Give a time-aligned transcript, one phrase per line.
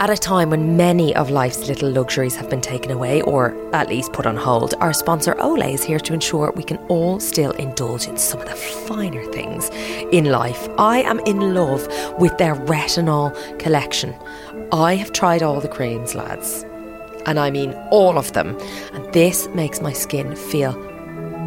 [0.00, 3.88] At a time when many of life's little luxuries have been taken away or at
[3.88, 7.52] least put on hold, our sponsor Olay is here to ensure we can all still
[7.52, 9.70] indulge in some of the finer things
[10.10, 10.68] in life.
[10.76, 11.86] I am in love
[12.18, 14.14] with their retinol collection.
[14.72, 16.64] I have tried all the creams, lads,
[17.26, 18.58] and I mean all of them,
[18.92, 20.74] and this makes my skin feel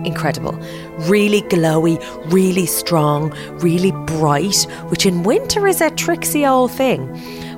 [0.05, 0.53] incredible.
[0.99, 1.97] Really glowy,
[2.31, 7.13] really strong, really bright, which in winter is a tricksy old thing.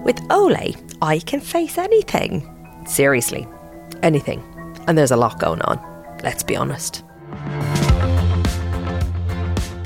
[0.10, 2.42] With Olay, I can face anything.
[2.88, 3.48] Seriously,
[4.02, 4.42] anything.
[4.88, 5.78] And there's a lot going on,
[6.24, 7.04] let's be honest.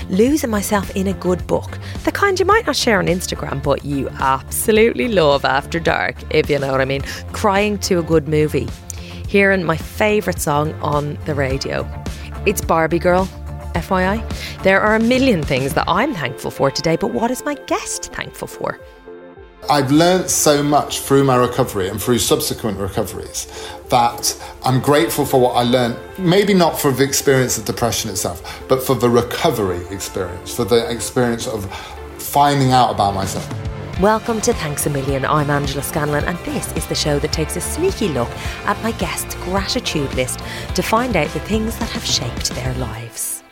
[0.10, 3.84] Losing myself in a good book, the kind you might not share on Instagram, but
[3.84, 7.02] you absolutely love after dark, if you know what I mean.
[7.34, 8.70] Crying to a good movie,
[9.28, 11.86] hearing my favourite song on the radio.
[12.46, 13.26] It's Barbie Girl,
[13.76, 14.24] FYI.
[14.64, 18.14] There are a million things that I'm thankful for today, but what is my guest
[18.14, 18.80] thankful for?
[19.70, 23.48] I've learned so much through my recovery and through subsequent recoveries
[23.88, 25.98] that I'm grateful for what I learned.
[26.18, 30.90] Maybe not for the experience of depression itself, but for the recovery experience, for the
[30.92, 31.74] experience of
[32.18, 33.48] finding out about myself.
[34.02, 35.24] Welcome to Thanks a Million.
[35.24, 38.30] I'm Angela Scanlon, and this is the show that takes a sneaky look
[38.66, 40.40] at my guests' gratitude list
[40.76, 43.44] to find out the things that have shaped their lives.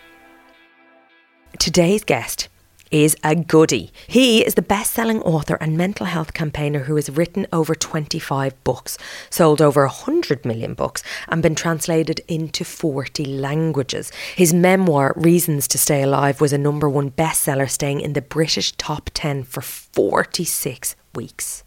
[1.57, 2.49] Today's guest
[2.91, 3.91] is a goody.
[4.07, 8.63] He is the best selling author and mental health campaigner who has written over 25
[8.63, 8.97] books,
[9.29, 14.11] sold over 100 million books, and been translated into 40 languages.
[14.35, 18.73] His memoir, Reasons to Stay Alive, was a number one bestseller, staying in the British
[18.73, 21.63] top 10 for 46 weeks.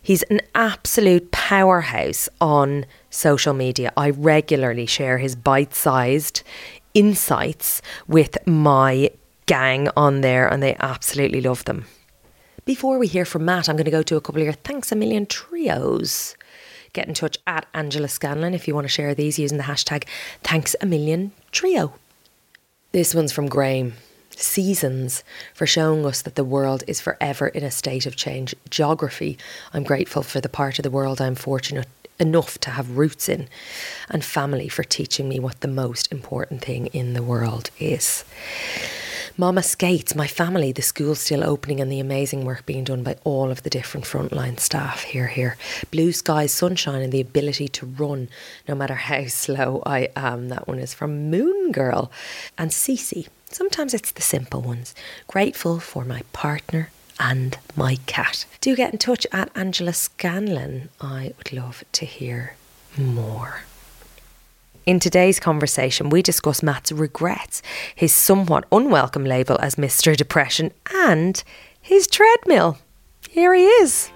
[0.00, 3.92] He's an absolute powerhouse on social media.
[3.96, 6.42] I regularly share his bite sized
[6.92, 9.10] insights with my
[9.52, 11.84] gang on there and they absolutely love them.
[12.64, 14.90] Before we hear from Matt, I'm going to go to a couple of your thanks
[14.90, 16.34] a million trios.
[16.94, 20.04] Get in touch at Angela Scanlon if you want to share these using the hashtag
[20.42, 21.92] thanks a million trio.
[22.92, 23.92] This one's from Graham.
[24.30, 28.54] Seasons for showing us that the world is forever in a state of change.
[28.70, 29.36] Geography,
[29.74, 31.88] I'm grateful for the part of the world I'm fortunate
[32.18, 33.50] enough to have roots in.
[34.08, 38.24] And family for teaching me what the most important thing in the world is.
[39.38, 43.16] Mama Skates, my family, the school still opening and the amazing work being done by
[43.24, 45.56] all of the different frontline staff here, here.
[45.90, 48.28] Blue skies, sunshine, and the ability to run
[48.68, 50.48] no matter how slow I am.
[50.48, 52.12] That one is from Moon Girl.
[52.58, 54.94] And Cece, sometimes it's the simple ones.
[55.28, 58.44] Grateful for my partner and my cat.
[58.60, 60.90] Do get in touch at Angela Scanlon.
[61.00, 62.56] I would love to hear
[62.98, 63.62] more.
[64.84, 67.62] In today's conversation, we discuss Matt's regrets,
[67.94, 70.16] his somewhat unwelcome label as Mr.
[70.16, 71.40] Depression, and
[71.80, 72.78] his treadmill.
[73.30, 74.10] Here he is.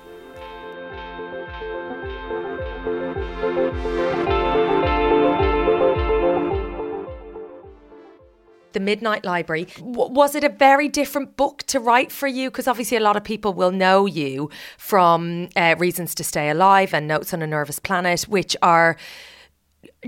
[8.72, 9.69] the Midnight Library.
[9.81, 12.50] Was it a very different book to write for you?
[12.50, 16.93] Because obviously, a lot of people will know you from uh, Reasons to Stay Alive
[16.93, 18.98] and Notes on a Nervous Planet, which are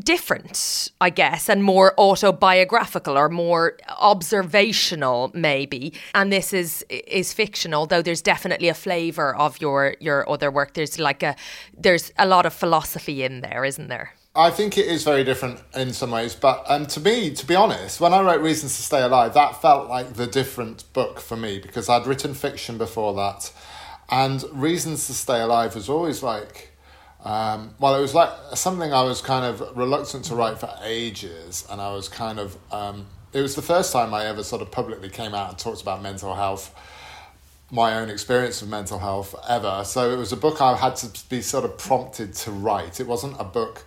[0.04, 5.94] different, I guess, and more autobiographical or more observational, maybe.
[6.14, 10.74] And this is is fictional, though there's definitely a flavour of your your other work.
[10.74, 11.36] There's like a
[11.76, 14.12] there's a lot of philosophy in there, isn't there?
[14.34, 17.56] I think it is very different in some ways, but um, to me, to be
[17.56, 21.36] honest, when I wrote Reasons to Stay Alive, that felt like the different book for
[21.36, 23.50] me because I'd written fiction before that,
[24.10, 26.67] and Reasons to Stay Alive was always like
[27.28, 31.66] um, well, it was like something I was kind of reluctant to write for ages,
[31.70, 32.56] and I was kind of.
[32.72, 35.82] Um, it was the first time I ever sort of publicly came out and talked
[35.82, 36.74] about mental health,
[37.70, 39.82] my own experience of mental health ever.
[39.84, 42.98] So it was a book I had to be sort of prompted to write.
[42.98, 43.84] It wasn't a book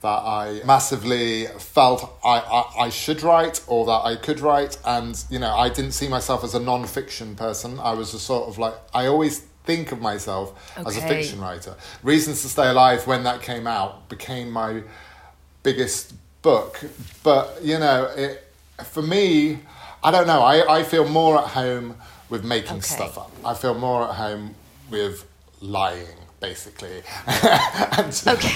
[0.00, 4.78] that I massively felt I, I, I should write or that I could write.
[4.86, 7.78] And, you know, I didn't see myself as a non fiction person.
[7.78, 10.86] I was a sort of like, I always think of myself okay.
[10.88, 11.74] as a fiction writer.
[12.02, 14.82] Reasons to Stay Alive, when that came out, became my
[15.62, 16.80] biggest book.
[17.22, 18.44] But, you know, it,
[18.84, 19.60] for me,
[20.02, 21.96] I don't know, I, I feel more at home
[22.28, 22.80] with making okay.
[22.80, 23.32] stuff up.
[23.44, 24.54] I feel more at home
[24.90, 25.26] with
[25.60, 27.02] lying basically.
[28.34, 28.54] okay.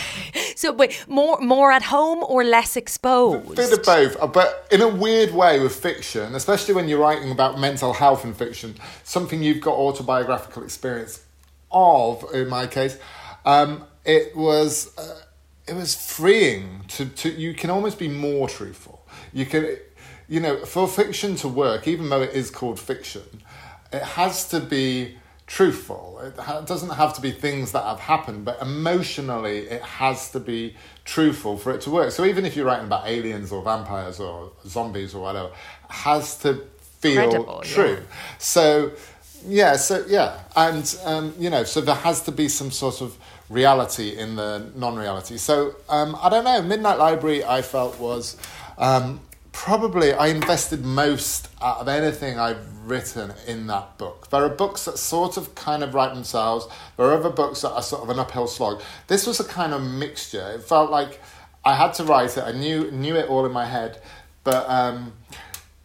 [0.57, 3.57] So wait, more more at home or less exposed?
[3.57, 7.31] Bit of both, uh, but in a weird way with fiction, especially when you're writing
[7.31, 8.75] about mental health in fiction,
[9.05, 11.25] something you've got autobiographical experience
[11.71, 12.25] of.
[12.35, 12.99] In my case,
[13.45, 15.21] um, it was uh,
[15.67, 19.07] it was freeing to to you can almost be more truthful.
[19.33, 19.77] You can,
[20.29, 23.29] you know, for fiction to work, even though it is called fiction,
[23.93, 26.21] it has to be truthful.
[26.23, 30.41] It ha- doesn't have to be things that have happened, but emotionally, it has to
[30.41, 32.13] be truthful for it to work.
[32.13, 35.55] So even if you're writing about aliens or vampires or zombies or whatever, it
[35.91, 36.65] has to
[37.01, 37.95] feel Credible, true.
[37.95, 38.01] yeah.
[38.39, 38.93] So
[39.47, 43.17] yeah, so yeah, and um, you know, so there has to be some sort of
[43.49, 45.39] reality in the non-reality.
[45.39, 46.61] So um, I don't know.
[46.61, 48.37] Midnight Library, I felt was
[48.77, 49.21] um,
[49.53, 54.31] probably I invested most out of anything I've written in that book.
[54.31, 56.67] There are books that sort of kind of write themselves.
[56.97, 58.81] There are other books that are sort of an uphill slog.
[59.09, 60.53] This was a kind of mixture.
[60.53, 61.21] It felt like
[61.65, 62.45] I had to write it.
[62.45, 64.01] I knew knew it all in my head,
[64.45, 64.69] but.
[64.69, 65.13] Um,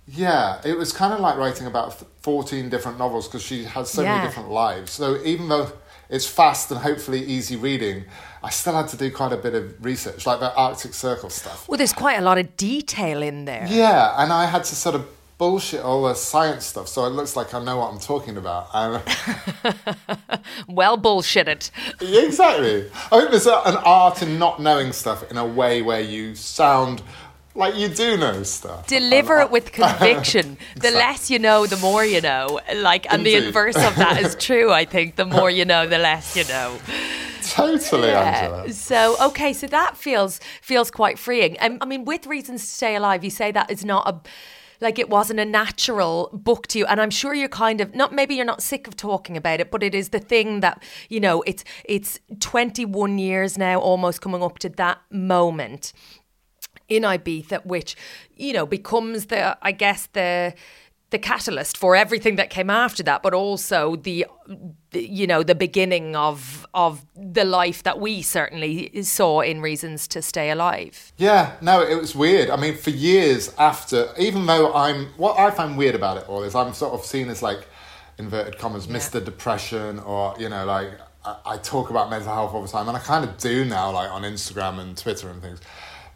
[0.06, 4.01] yeah, it was kind of like writing about 14 different novels because she has so
[4.01, 4.18] Yeah.
[4.18, 4.92] many different lives.
[4.92, 5.71] So even though
[6.10, 8.06] it's fast and hopefully easy reading,
[8.44, 11.68] I still had to do quite a bit of research, like the Arctic Circle stuff.
[11.68, 13.66] Well, there's quite a lot of detail in there.
[13.70, 15.08] Yeah, and I had to sort of
[15.38, 18.70] bullshit all the science stuff so it looks like I know what I'm talking about.
[18.74, 19.02] Um,
[20.68, 21.72] well bullshit it.
[22.00, 22.90] exactly.
[23.12, 27.02] I think there's an art in not knowing stuff in a way where you sound
[27.56, 28.88] like you do know stuff.
[28.88, 30.58] Deliver it with conviction.
[30.76, 32.60] The less you know, the more you know.
[32.76, 34.72] Like, and the inverse of that is true.
[34.72, 36.78] I think the more you know, the less you know.
[37.44, 38.22] Totally, Yeah.
[38.22, 38.72] Angela.
[38.72, 41.58] So okay, so that feels feels quite freeing.
[41.60, 44.22] Um, I mean, with Reasons to Stay Alive, you say that is not a
[44.82, 48.14] like it wasn't a natural book to you, and I'm sure you're kind of not.
[48.14, 51.20] Maybe you're not sick of talking about it, but it is the thing that you
[51.20, 51.42] know.
[51.44, 55.94] It's it's 21 years now, almost coming up to that moment
[56.95, 57.95] in Ibiza, which
[58.36, 60.54] you know becomes the, I guess the
[61.10, 64.25] the catalyst for everything that came after that, but also the,
[64.94, 70.24] you know the beginning of of the life that we certainly saw in Reasons to
[70.24, 71.13] Stay Alive.
[71.18, 72.50] Yeah, no, it was weird.
[72.50, 76.42] I mean, for years after, even though I'm, what I find weird about it all
[76.42, 77.68] is I'm sort of seen as like,
[78.18, 79.24] inverted commas, Mr.
[79.24, 80.92] Depression, or, you know, like,
[81.25, 83.92] I, I talk about mental health all the time, and I kind of do now,
[83.92, 85.60] like on Instagram and Twitter and things.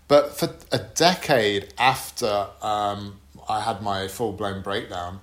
[0.07, 3.19] But for a decade after um,
[3.49, 5.19] I had my full blown breakdown,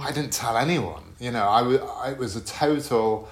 [0.00, 1.02] I didn't tell anyone.
[1.18, 3.28] You know, I wa- it was a total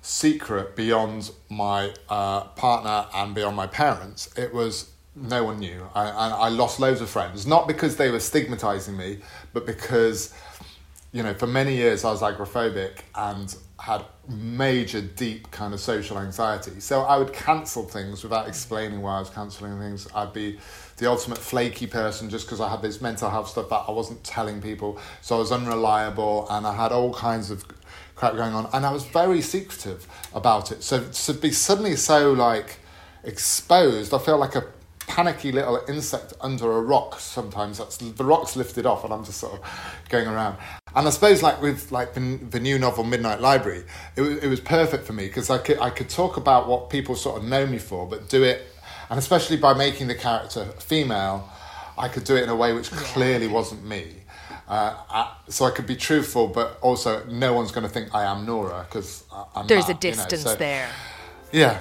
[0.00, 4.28] secret beyond my uh, partner and beyond my parents.
[4.36, 5.86] It was no one knew.
[5.94, 9.18] I, I, I lost loads of friends, not because they were stigmatizing me,
[9.52, 10.34] but because,
[11.12, 16.16] you know, for many years I was agoraphobic and had major, deep kind of social
[16.16, 16.78] anxiety.
[16.78, 20.06] So I would cancel things without explaining why I was cancelling things.
[20.14, 20.60] I'd be
[20.98, 24.22] the ultimate flaky person just because I had this mental health stuff that I wasn't
[24.22, 25.00] telling people.
[25.20, 27.64] So I was unreliable and I had all kinds of
[28.14, 28.70] crap going on.
[28.72, 30.84] And I was very secretive about it.
[30.84, 32.78] So to be suddenly so like
[33.24, 34.64] exposed, I feel like a
[35.04, 39.38] panicky little insect under a rock sometimes that's the rock's lifted off and i'm just
[39.38, 39.60] sort of
[40.08, 40.56] going around
[40.94, 43.84] and i suppose like with like the, the new novel midnight library
[44.16, 46.90] it was, it was perfect for me because I could, I could talk about what
[46.90, 48.62] people sort of know me for but do it
[49.10, 51.48] and especially by making the character female
[51.98, 54.22] i could do it in a way which clearly wasn't me
[54.68, 58.24] uh, I, so I could be truthful, but also no one's going to think I
[58.24, 59.66] am Nora because I'm.
[59.66, 60.88] There's a that, you know, distance so- there.
[61.52, 61.78] Yeah,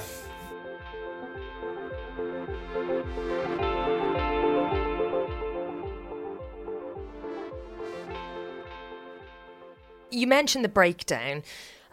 [10.12, 11.44] you mentioned the breakdown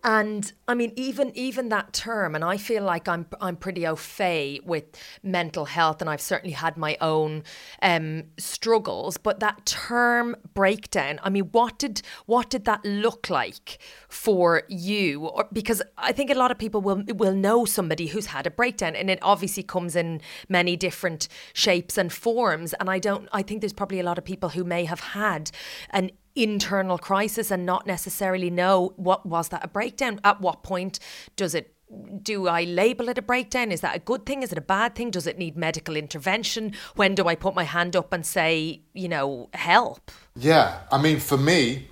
[0.05, 3.96] and i mean even even that term and i feel like i'm i'm pretty au
[3.96, 4.84] fait with
[5.22, 7.43] mental health and i've certainly had my own
[7.82, 13.79] um, struggles but that term breakdown i mean what did what did that look like
[14.08, 15.27] for you?
[15.27, 18.51] Or, because i think a lot of people will will know somebody who's had a
[18.51, 23.43] breakdown and it obviously comes in many different shapes and forms and i don't i
[23.43, 25.51] think there's probably a lot of people who may have had
[25.91, 26.10] an
[26.43, 30.99] internal crisis and not necessarily know what was that a breakdown at what point
[31.37, 31.75] does it
[32.23, 33.73] do I label it a breakdown?
[33.73, 34.43] Is that a good thing?
[34.43, 35.11] Is it a bad thing?
[35.11, 36.75] Does it need medical intervention?
[36.97, 40.11] When do I put my hand up and say, you know, help?
[40.37, 41.89] Yeah, I mean, for me,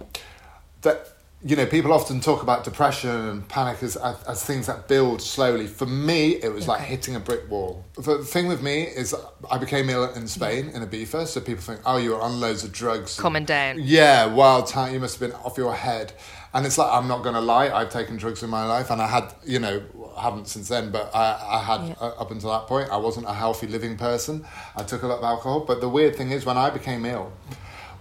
[0.83, 1.16] that
[1.47, 5.23] you know, people often talk about depression and panic as, as, as things that build
[5.23, 5.69] slowly.
[5.69, 7.85] For me, it was like hitting a brick wall.
[7.95, 9.15] The thing with me is
[9.49, 12.65] I became ill in Spain in Ibiza, so people think, oh, you were on loads
[12.65, 13.17] of drugs.
[13.17, 13.79] Coming down.
[13.81, 14.93] Yeah, wild time.
[14.93, 16.15] You must have been off your head.
[16.53, 19.01] And it's like, I'm not going to lie, I've taken drugs in my life, and
[19.01, 19.83] I had, you know,
[20.17, 23.27] I haven't since then, but I, I had uh, up until that point, I wasn't
[23.27, 24.45] a healthy living person.
[24.75, 25.61] I took a lot of alcohol.
[25.61, 27.33] But the weird thing is, when I became ill,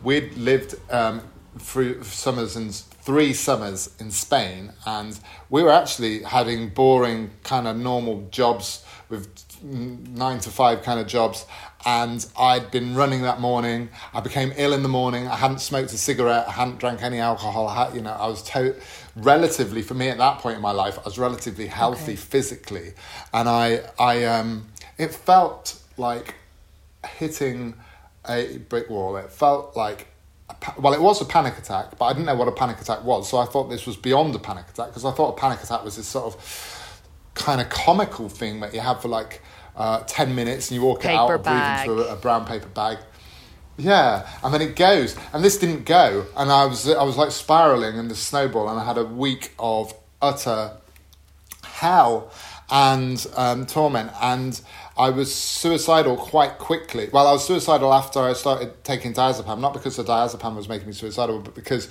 [0.02, 1.22] we'd lived um,
[1.60, 5.18] through summers and three summers in Spain, and
[5.50, 9.28] we were actually having boring kind of normal jobs with
[9.64, 11.46] nine to five kind of jobs.
[11.86, 13.90] And I'd been running that morning.
[14.12, 15.28] I became ill in the morning.
[15.28, 16.46] I hadn't smoked a cigarette.
[16.48, 17.68] I hadn't drank any alcohol.
[17.68, 18.76] I had, you know, I was to-
[19.16, 22.16] relatively for me at that point in my life, I was relatively healthy Okay.
[22.16, 22.94] physically,
[23.34, 26.34] and I I um it felt like
[27.20, 27.76] hitting
[28.28, 29.16] a brick wall.
[29.18, 30.08] It felt like
[30.78, 33.30] well, it was a panic attack, but I didn't know what a panic attack was,
[33.30, 35.84] so I thought this was beyond a panic attack because I thought a panic attack
[35.84, 36.82] was this sort of
[37.34, 39.42] kind of comical thing that you have for like
[39.76, 41.86] uh, 10 minutes and you walk it out Paper breathing bag.
[41.86, 42.98] through a, a brown paper bag.
[43.78, 47.32] Yeah, and then it goes, and this didn't go, and I was I was like
[47.32, 50.78] spiraling in the snowball, and I had a week of utter
[51.64, 52.32] hell
[52.70, 54.62] and um, torment, and
[54.98, 57.10] I was suicidal quite quickly.
[57.12, 60.88] Well, I was suicidal after I started taking diazepam, not because the diazepam was making
[60.88, 61.90] me suicidal, but because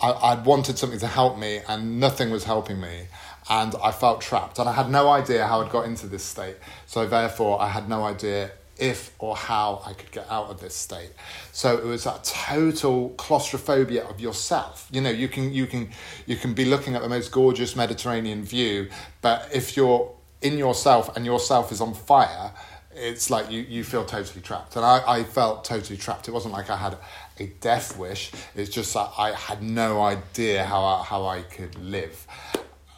[0.00, 3.06] I, I'd wanted something to help me, and nothing was helping me.
[3.48, 6.56] And I felt trapped, and I had no idea how I'd got into this state.
[6.86, 10.74] So, therefore, I had no idea if or how I could get out of this
[10.74, 11.10] state.
[11.52, 14.88] So it was that total claustrophobia of yourself.
[14.90, 15.90] You know, you can you can
[16.26, 18.88] you can be looking at the most gorgeous Mediterranean view,
[19.20, 22.52] but if you're in yourself and yourself is on fire,
[22.94, 24.76] it's like you, you feel totally trapped.
[24.76, 26.28] And I, I felt totally trapped.
[26.28, 26.98] It wasn't like I had
[27.40, 28.32] a death wish.
[28.54, 32.26] It's just that I had no idea how I, how I could live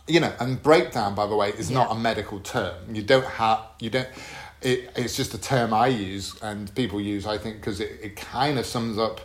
[0.06, 2.94] you know, and breakdown, by the way, is not a medical term.
[2.94, 4.08] You don't have, you don't,
[4.60, 8.16] it, it's just a term I use and people use, I think, because it, it
[8.16, 9.20] kind of sums up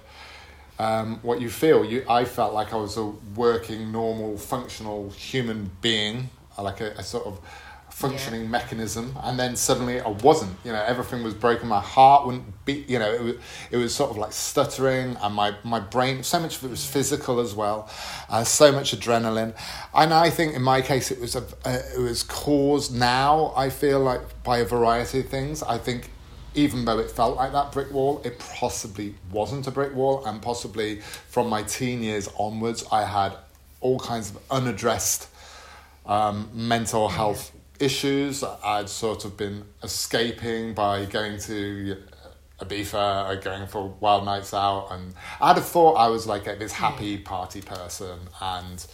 [0.78, 1.84] um, what you feel.
[1.84, 7.04] You, I felt like I was a working, normal, functional human being, like a, a
[7.04, 7.42] sort of
[8.00, 10.56] functioning mechanism, and then suddenly I wasn't.
[10.64, 11.68] You know, everything was broken.
[11.68, 12.90] My heart wouldn't beat.
[12.90, 13.36] You know, it was
[13.72, 16.24] it was sort of like stuttering, and my my brain.
[16.24, 17.90] So much of it was physical as well.
[18.30, 19.54] Uh, so much adrenaline,
[19.94, 23.54] and I think in my case it was a it was caused now.
[23.56, 25.62] I feel like by a variety of things.
[25.62, 26.10] I think
[26.56, 30.42] even though it felt like that brick wall, it possibly wasn't a brick wall, and
[30.42, 33.34] possibly from my teen years onwards, I had
[33.82, 35.28] all kinds of unaddressed
[36.06, 38.44] um, mental health issues.
[38.44, 41.98] I'd sort of been escaping by going to
[42.60, 46.74] Ibiza or going for wild nights out, and I'd have thought I was like this
[46.74, 48.86] happy party person, and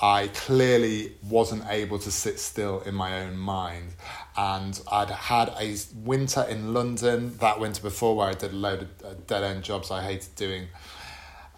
[0.00, 3.94] I clearly wasn't able to sit still in my own mind.
[4.36, 8.82] And I'd had a winter in London that winter before where I did a load
[8.82, 10.68] of uh, dead end jobs I hated doing.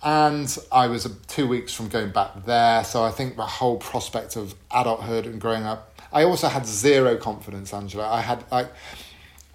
[0.02, 2.82] And I was uh, two weeks from going back there.
[2.84, 5.89] So I think the whole prospect of adulthood and growing up.
[6.12, 8.08] I also had zero confidence, Angela.
[8.08, 8.72] I had like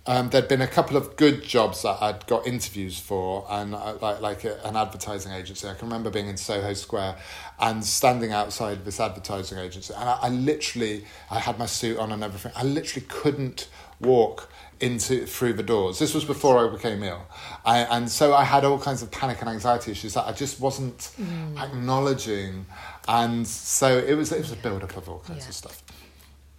[0.08, 3.96] um, there'd been a couple of good jobs that I'd got interviews for, and uh,
[4.02, 5.68] like like a, an advertising agency.
[5.68, 7.16] I can remember being in Soho Square
[7.60, 12.12] and standing outside this advertising agency, and I, I literally I had my suit on
[12.12, 12.52] and everything.
[12.56, 13.68] I literally couldn't
[14.00, 15.98] walk into through the doors.
[15.98, 17.26] This was before I became ill,
[17.66, 20.60] I, and so I had all kinds of panic and anxiety issues that I just
[20.60, 21.12] wasn't
[21.58, 22.66] acknowledging,
[23.08, 25.50] and so it was it was a build up of all kinds Yeah.
[25.50, 25.82] of stuff.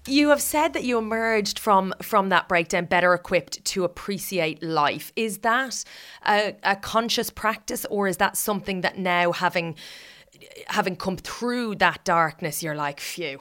[0.07, 5.13] You have said that you emerged from from that breakdown better equipped to appreciate life.
[5.17, 5.85] Is that
[6.27, 9.75] a, a conscious practice, or is that something that now having
[10.69, 13.41] having come through that darkness, you're like, phew,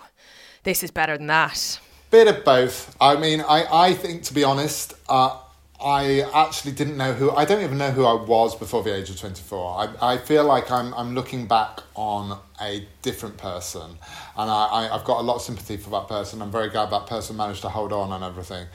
[0.64, 1.80] this is better than that.
[2.12, 2.96] Bit of both.
[3.00, 5.38] I mean, I, I think, to be honest, uh,
[5.84, 9.10] I actually didn't know who, I don't even know who I was before the age
[9.10, 9.98] of 24.
[10.02, 13.98] I, I feel like I'm, I'm looking back on a different person.
[14.38, 16.42] And I, I, I've got a lot of sympathy for that person.
[16.42, 18.68] I'm very glad that person managed to hold on and everything.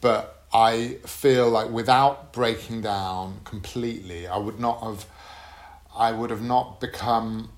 [0.00, 5.06] But I feel like without breaking down completely, I would not have
[5.96, 7.50] I would have not become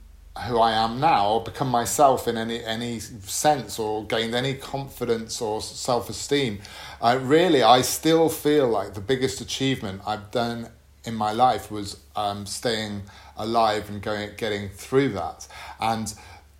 [0.47, 5.41] who I am now or become myself in any any sense or gained any confidence
[5.41, 6.61] or self esteem.
[7.01, 10.69] Uh, really, I still feel like the biggest achievement I've done
[11.05, 13.03] in my life was um, staying
[13.37, 15.47] alive and going getting through that.
[15.79, 16.13] And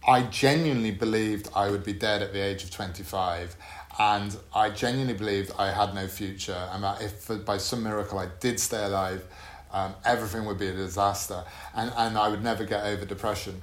[0.07, 3.57] I genuinely believed I would be dead at the age of twenty five.
[3.99, 8.29] And I genuinely believed I had no future, and that if by some miracle I
[8.41, 9.25] did stay alive,
[9.73, 13.63] um, everything would be a disaster and, and I would never get over depression.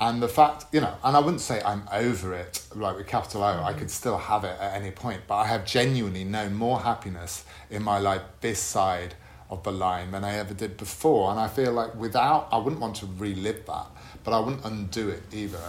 [0.00, 3.44] And the fact, you know, and I wouldn't say I'm over it, like with capital
[3.44, 6.80] O, I could still have it at any point, but I have genuinely known more
[6.80, 9.14] happiness in my life this side
[9.50, 11.30] of the line than I ever did before.
[11.30, 13.86] And I feel like without, I wouldn't want to relive that,
[14.24, 15.60] but I wouldn't undo it either.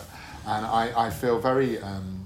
[0.48, 2.26] And I, I feel very um,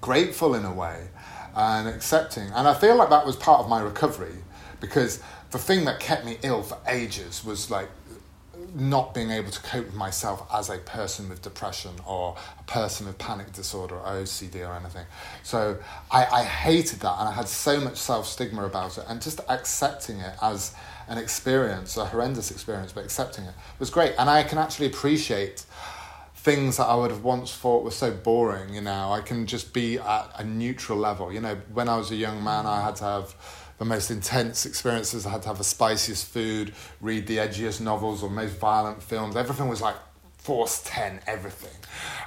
[0.00, 1.08] grateful in a way
[1.54, 2.48] and accepting.
[2.48, 4.34] And I feel like that was part of my recovery
[4.80, 7.88] because the thing that kept me ill for ages was like
[8.74, 13.06] not being able to cope with myself as a person with depression or a person
[13.06, 15.06] with panic disorder or OCD or anything.
[15.42, 15.78] So
[16.10, 19.40] I, I hated that and I had so much self stigma about it and just
[19.48, 20.74] accepting it as
[21.08, 24.14] an experience, a horrendous experience, but accepting it was great.
[24.18, 25.64] And I can actually appreciate
[26.34, 29.72] things that I would have once thought were so boring, you know, I can just
[29.72, 31.32] be at a neutral level.
[31.32, 33.34] You know, when I was a young man, I had to have
[33.78, 35.26] the most intense experiences.
[35.26, 39.36] I had to have the spiciest food, read the edgiest novels or most violent films.
[39.36, 39.96] Everything was like
[40.46, 41.76] force 10, everything.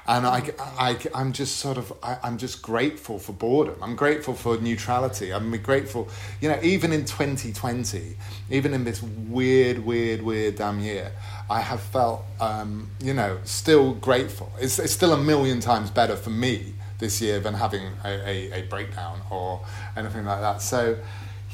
[0.05, 3.75] And I, I, I'm just sort of, I, I'm just grateful for boredom.
[3.81, 5.31] I'm grateful for neutrality.
[5.31, 6.09] I'm grateful,
[6.41, 8.17] you know, even in 2020,
[8.49, 11.13] even in this weird, weird, weird damn year,
[11.49, 14.51] I have felt, um, you know, still grateful.
[14.59, 18.51] It's, it's still a million times better for me this year than having a, a,
[18.59, 19.65] a breakdown or
[19.95, 20.61] anything like that.
[20.61, 20.97] So,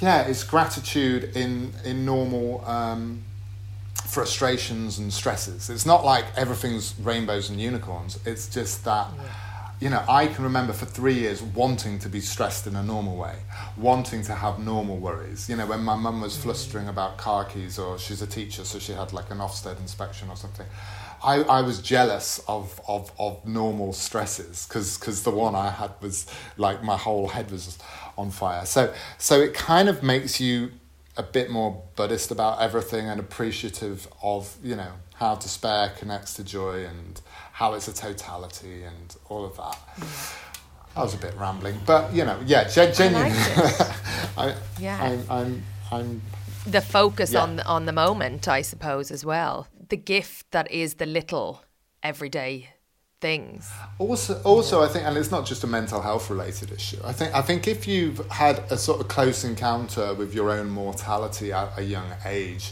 [0.02, 3.24] yeah, it's gratitude in, in normal um,
[4.06, 5.70] frustrations and stresses.
[5.70, 8.20] It's not like everything's rainbows and unicorns.
[8.26, 9.08] It's just that.
[9.18, 9.24] Yeah
[9.80, 13.18] you know, I can remember for three years wanting to be stressed in a normal
[13.18, 13.36] way,
[13.78, 15.50] wanting to have normal worries.
[15.50, 18.80] You know, when my mum was flustering about car keys, or she's a teacher, so
[18.80, 20.66] she had like an Ofsted inspection or something.
[21.24, 26.28] I, I was jealous of, of, of normal stresses because the one I had was
[26.58, 27.78] like my whole head was
[28.18, 28.66] on fire.
[28.66, 30.72] So, so it kind of makes you
[31.18, 36.44] a bit more Buddhist about everything and appreciative of, you know, how despair connects to
[36.44, 37.22] joy and
[37.54, 39.78] how it's a totality and all of that.
[40.94, 43.38] That was a bit rambling, but you know, yeah, gen- genuinely,
[44.38, 46.22] I, yeah, I'm, I'm, I'm
[46.66, 47.42] the focus yeah.
[47.42, 49.68] on on the moment, I suppose, as well.
[49.90, 51.64] The gift that is the little
[52.02, 52.70] everyday
[53.22, 53.72] things.
[54.00, 56.98] Also, also, I think, and it's not just a mental health related issue.
[57.04, 60.70] I think, I think if you've had a sort of close encounter with your own
[60.70, 62.72] mortality at a young age,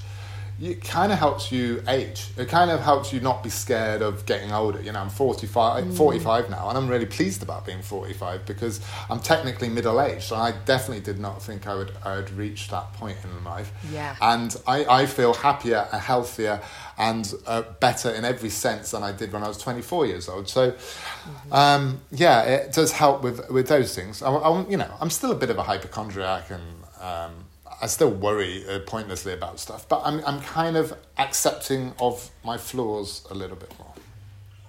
[0.64, 2.28] it kind of helps you age.
[2.38, 4.82] It kind of helps you not be scared of getting older.
[4.82, 5.98] You know, I'm 45, mm.
[5.98, 8.80] 45 now, and I'm really pleased about being 45 because
[9.10, 10.32] I'm technically middle aged.
[10.32, 13.74] And I definitely did not think I would, I would reach that point in life.
[13.92, 14.16] Yeah.
[14.22, 16.62] And I, I feel happier and healthier
[16.98, 20.48] and uh, better in every sense than I did when I was 24 years old.
[20.48, 21.54] So, mm-hmm.
[21.54, 24.22] um, yeah, it does help with, with those things.
[24.22, 26.64] I, I, you know, I'm still a bit of a hypochondriac and.
[27.02, 27.43] Um,
[27.84, 32.58] I still worry uh, pointlessly about stuff, but I'm I'm kind of accepting of my
[32.58, 33.92] flaws a little bit more.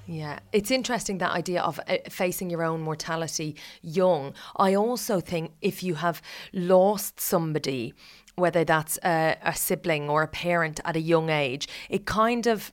[0.07, 4.35] Yeah, it's interesting that idea of uh, facing your own mortality young.
[4.57, 6.20] I also think if you have
[6.53, 7.94] lost somebody,
[8.35, 12.72] whether that's a, a sibling or a parent at a young age, it kind of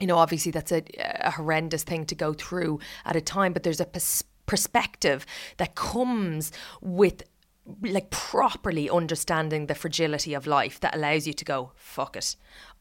[0.00, 0.82] you know, obviously that's a,
[1.20, 5.24] a horrendous thing to go through at a time, but there's a pers- perspective
[5.58, 7.22] that comes with
[7.82, 12.34] like properly understanding the fragility of life that allows you to go fuck it.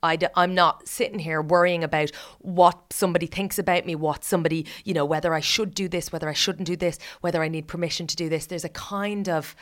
[0.03, 4.65] I d- i'm not sitting here worrying about what somebody thinks about me what somebody
[4.83, 7.67] you know whether i should do this whether i shouldn't do this whether i need
[7.67, 8.47] permission to do this.
[8.47, 9.55] There's a kind of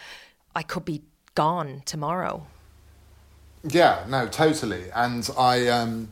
[0.55, 1.01] i could be
[1.35, 2.47] gone tomorrow.
[3.63, 4.85] Yeah no totally.
[4.95, 6.09] And i um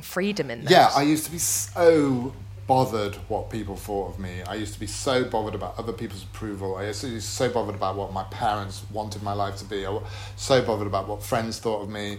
[0.00, 2.32] freedom in that yeah i used to be so
[2.66, 4.42] bothered what people thought of me.
[4.42, 6.76] I used to be so bothered about other people's approval.
[6.76, 9.84] I used to be so bothered about what my parents wanted my life to be.
[9.84, 10.04] I was
[10.36, 12.18] so bothered about what friends thought of me.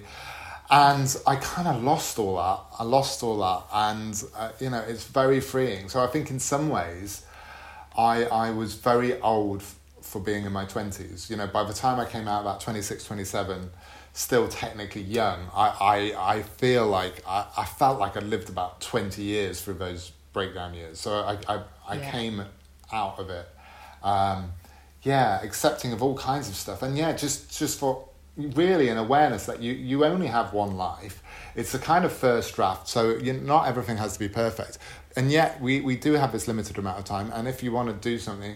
[0.70, 2.60] And I kind of lost all that.
[2.80, 3.64] I lost all that.
[3.74, 5.90] And, uh, you know, it's very freeing.
[5.90, 7.26] So I think in some ways,
[7.98, 11.30] I, I was very old f- for being in my 20s.
[11.30, 13.70] You know, by the time I came out about 26, 27,
[14.14, 18.82] still technically young, I, I, I feel like I, I felt like I lived about
[18.82, 21.00] 20 years through those breakdown years.
[21.00, 22.12] So I, I, I yeah.
[22.12, 22.44] came
[22.92, 23.48] out of it,
[24.04, 24.52] um,
[25.04, 26.82] yeah, accepting of all kinds of stuff.
[26.82, 31.22] And yeah, just, just for really an awareness that you, you only have one life.
[31.56, 34.80] It's a kind of first draft, so you, not everything has to be perfect.
[35.16, 37.32] And yet we, we do have this limited amount of time.
[37.34, 38.56] And if you want to do something,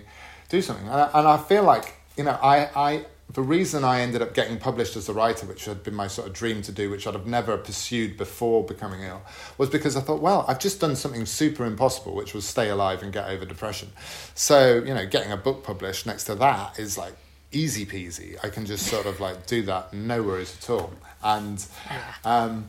[0.50, 0.88] do something.
[0.88, 4.34] And I, and I feel like, you know, I, I, the reason I ended up
[4.34, 7.06] getting published as a writer, which had been my sort of dream to do, which
[7.06, 9.22] I'd have never pursued before becoming ill,
[9.58, 13.04] was because I thought, well, I've just done something super impossible, which was stay alive
[13.04, 13.90] and get over depression.
[14.34, 17.14] So, you know, getting a book published next to that is like
[17.52, 18.38] easy peasy.
[18.44, 20.94] I can just sort of like do that, no worries at all.
[21.24, 21.66] And
[22.24, 22.68] um,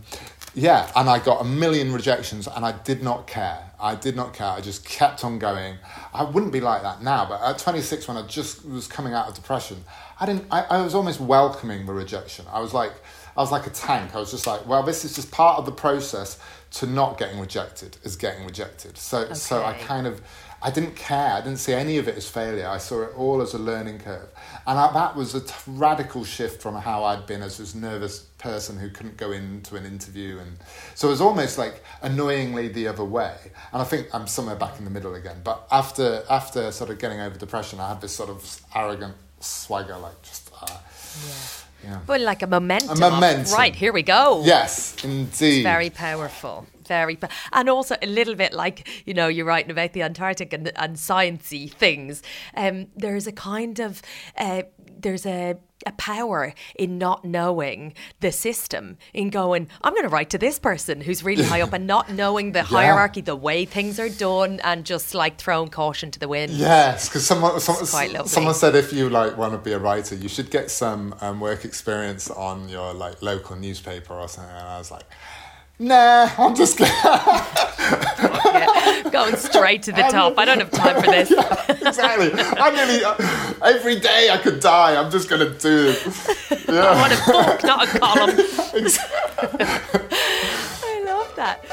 [0.55, 3.63] yeah, and I got a million rejections and I did not care.
[3.81, 4.49] I did not care.
[4.49, 5.77] I just kept on going.
[6.13, 9.29] I wouldn't be like that now, but at 26, when I just was coming out
[9.29, 9.85] of depression,
[10.21, 10.47] I didn't.
[10.51, 12.47] I, I was almost welcoming the rejection.
[12.53, 12.93] I was like,
[13.37, 14.15] I was like a tank.
[14.15, 16.39] I was just like, well, this is just part of the process
[16.71, 18.99] to not getting rejected is getting rejected.
[18.99, 19.35] So, okay.
[19.35, 20.21] so I kind of,
[20.61, 21.33] I didn't care.
[21.33, 22.67] I didn't see any of it as failure.
[22.67, 24.29] I saw it all as a learning curve,
[24.67, 28.19] and I, that was a t- radical shift from how I'd been as this nervous
[28.39, 30.59] person who couldn't go into an interview, and
[30.97, 33.37] so it was almost like annoyingly the other way.
[33.73, 35.43] And I think I'm somewhere back in the middle again.
[35.45, 39.97] But after after sort of getting over depression, I had this sort of arrogant swagger,
[39.97, 40.51] like just.
[40.61, 41.91] Uh, yeah.
[41.91, 42.01] yeah.
[42.07, 42.91] But like a momentum.
[42.91, 43.55] A momentum.
[43.55, 44.43] Right, here we go.
[44.45, 45.59] Yes, indeed.
[45.59, 46.67] It's very powerful.
[46.87, 47.19] very,
[47.53, 50.97] and also a little bit like you know you're writing about the Antarctic and and
[50.97, 52.23] sciencey things.
[52.57, 54.03] Um, there's a kind of
[54.37, 54.63] uh,
[54.99, 60.31] there's a a power in not knowing the system, in going, I'm going to write
[60.31, 63.99] to this person who's really high up and not knowing the hierarchy, the way things
[64.01, 66.53] are done, and just like throwing caution to the wind.
[66.53, 70.29] Yes, because someone someone, someone said if you like want to be a writer, you
[70.29, 74.55] should get some um, work experience on your like local newspaper or something.
[74.55, 75.05] And I was like,
[75.81, 76.91] Nah, I'm just gonna.
[77.05, 80.37] Yeah, going straight to the top.
[80.37, 81.31] I don't have time for this.
[81.37, 82.33] yeah, exactly.
[82.35, 83.15] I nearly uh,
[83.65, 85.01] every day I could die.
[85.01, 86.51] I'm just gonna do this.
[86.69, 88.31] I want a book, not a column.
[90.83, 91.65] I love that.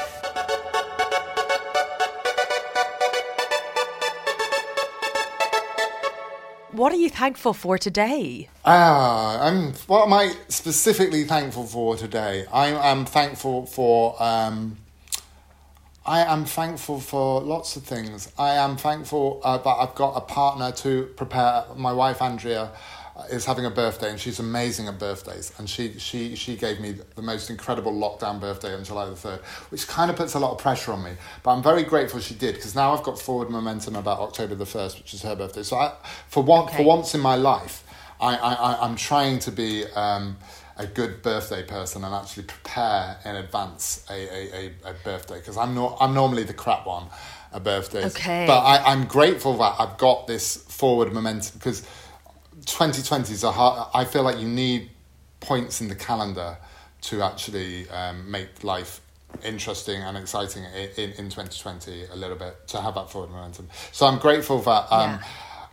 [6.76, 8.50] What are you thankful for today?
[8.62, 9.72] Ah, I'm.
[9.86, 12.44] What am I specifically thankful for today?
[12.52, 14.22] I am thankful for.
[14.22, 14.76] Um,
[16.04, 18.30] I am thankful for lots of things.
[18.38, 21.64] I am thankful uh, that I've got a partner to prepare.
[21.76, 22.72] My wife Andrea
[23.30, 25.52] is having a birthday, and she's amazing at birthdays.
[25.58, 29.40] And she she she gave me the most incredible lockdown birthday on July the third,
[29.70, 31.12] which kind of puts a lot of pressure on me.
[31.42, 34.66] But I'm very grateful she did because now I've got forward momentum about October the
[34.66, 35.62] first, which is her birthday.
[35.62, 35.92] So I,
[36.28, 36.78] for one Okay.
[36.78, 37.84] for once in my life,
[38.20, 39.84] I, I, I I'm trying to be.
[39.94, 40.36] Um,
[40.78, 45.56] a good birthday person and actually prepare in advance a, a, a, a birthday because
[45.56, 47.06] I'm not I'm normally the crap one
[47.52, 48.14] at birthdays.
[48.14, 48.44] Okay.
[48.46, 51.86] But I, I'm grateful that I've got this forward momentum because
[52.66, 53.88] 2020 is a hard.
[53.94, 54.90] I feel like you need
[55.40, 56.58] points in the calendar
[57.02, 59.00] to actually um, make life
[59.44, 63.68] interesting and exciting in, in, in 2020 a little bit to have that forward momentum.
[63.92, 65.22] So I'm grateful that um, Yeah.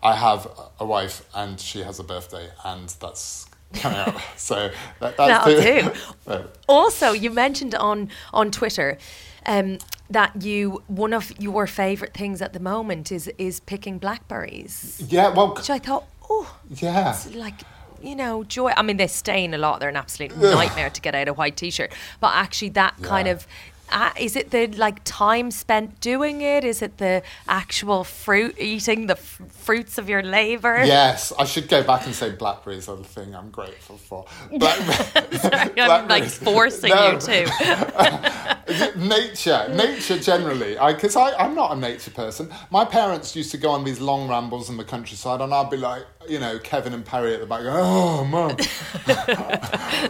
[0.04, 0.48] I have
[0.80, 4.16] a wife and she has a birthday and that's coming up.
[4.38, 6.48] so that, that's That'll the- do.
[6.68, 8.98] Also, you mentioned on on Twitter
[9.46, 9.78] um,
[10.10, 15.30] that you one of your favourite things at the moment is is picking blackberries, yeah,
[15.30, 17.18] well, which I thought, oh, yeah.
[17.34, 17.62] like
[18.02, 18.72] you know, joy.
[18.76, 19.80] I mean, they stain a lot.
[19.80, 21.92] They're an absolute nightmare to get out a white t-shirt.
[22.20, 23.48] But actually, that kind of.
[23.94, 26.64] Uh, is it the like time spent doing it?
[26.64, 30.84] Is it the actual fruit eating the f- fruits of your labour?
[30.84, 34.26] Yes, I should go back and say blackberries are the thing I'm grateful for.
[34.58, 37.12] Black- I'm like forcing No.
[37.12, 38.94] you to.
[38.96, 40.76] nature, nature generally.
[40.78, 42.50] I because I I'm not a nature person.
[42.72, 45.78] My parents used to go on these long rambles in the countryside, and I'd be
[45.78, 48.56] like, you know, Kevin and Perry at the back, going, oh mum,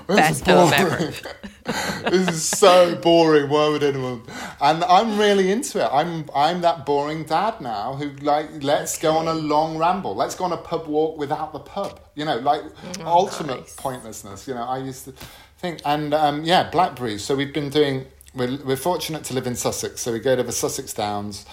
[0.07, 1.11] Best film ever.
[1.65, 3.49] This is so boring.
[3.49, 4.23] Why would anyone?
[4.59, 5.89] And I'm really into it.
[5.91, 10.15] I'm I'm that boring dad now who like let's go on a long ramble.
[10.15, 12.01] Let's go on a pub walk without the pub.
[12.15, 12.63] You know, like
[13.05, 13.75] ultimate nice.
[13.75, 14.47] pointlessness.
[14.47, 15.13] You know, I used to
[15.57, 17.23] think and um, yeah, blackberries.
[17.23, 18.05] So we've been doing.
[18.35, 21.45] We're we're fortunate to live in Sussex, so we go to the Sussex Downs.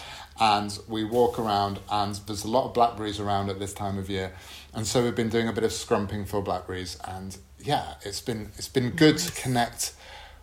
[0.42, 4.08] And we walk around, and there's a lot of blackberries around at this time of
[4.08, 4.32] year,
[4.72, 8.50] and so we've been doing a bit of scrumping for blackberries, and yeah, it's been
[8.56, 9.92] it's been good to connect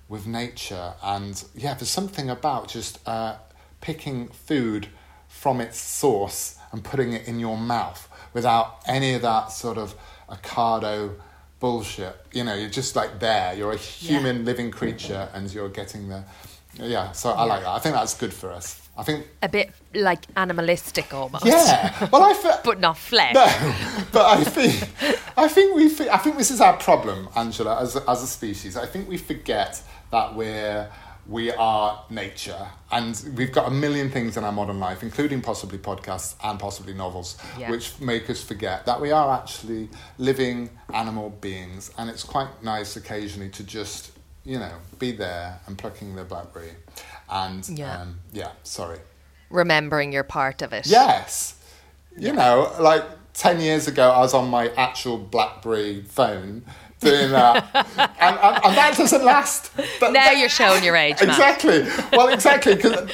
[0.10, 3.36] with nature and yeah there's something about just uh,
[3.82, 4.88] picking food
[5.28, 9.96] from its source and putting it in your mouth without any of that sort of
[10.30, 11.13] ocado
[11.60, 16.08] bullshit you know you're just like there you're a human living creature and you're getting
[16.10, 16.24] the
[16.80, 19.72] yeah so i like that i think that's good for us i think a bit
[19.96, 21.46] like animalistic almost.
[21.46, 23.34] yeah well i feel But not flesh.
[23.34, 23.46] no,
[24.12, 24.74] but I think
[25.38, 28.76] I think we fe- I think this is our problem, Angela, as as a species.
[28.76, 30.89] I think we forget that we're
[31.30, 35.78] we are nature, and we've got a million things in our modern life, including possibly
[35.78, 37.70] podcasts and possibly novels, Yeah.
[37.70, 42.96] which make us forget that we are actually living animal beings, and it's quite nice
[42.96, 44.12] occasionally to just
[44.46, 46.72] you know be there and plucking the blackberry,
[47.30, 48.02] and Yeah.
[48.04, 49.00] um, yeah, sorry.
[49.50, 50.88] Remembering you're part of it.
[50.88, 51.56] Yes.
[52.17, 56.65] You know, like 10 years ago, I was on my actual Blackberry phone
[57.00, 57.70] doing that.
[57.76, 59.76] and, and, and that doesn't last.
[59.78, 61.30] That- Now that- you're showing your age, man.
[61.30, 61.88] Exactly.
[62.12, 62.82] Well, exactly.
[62.84, 63.08] um,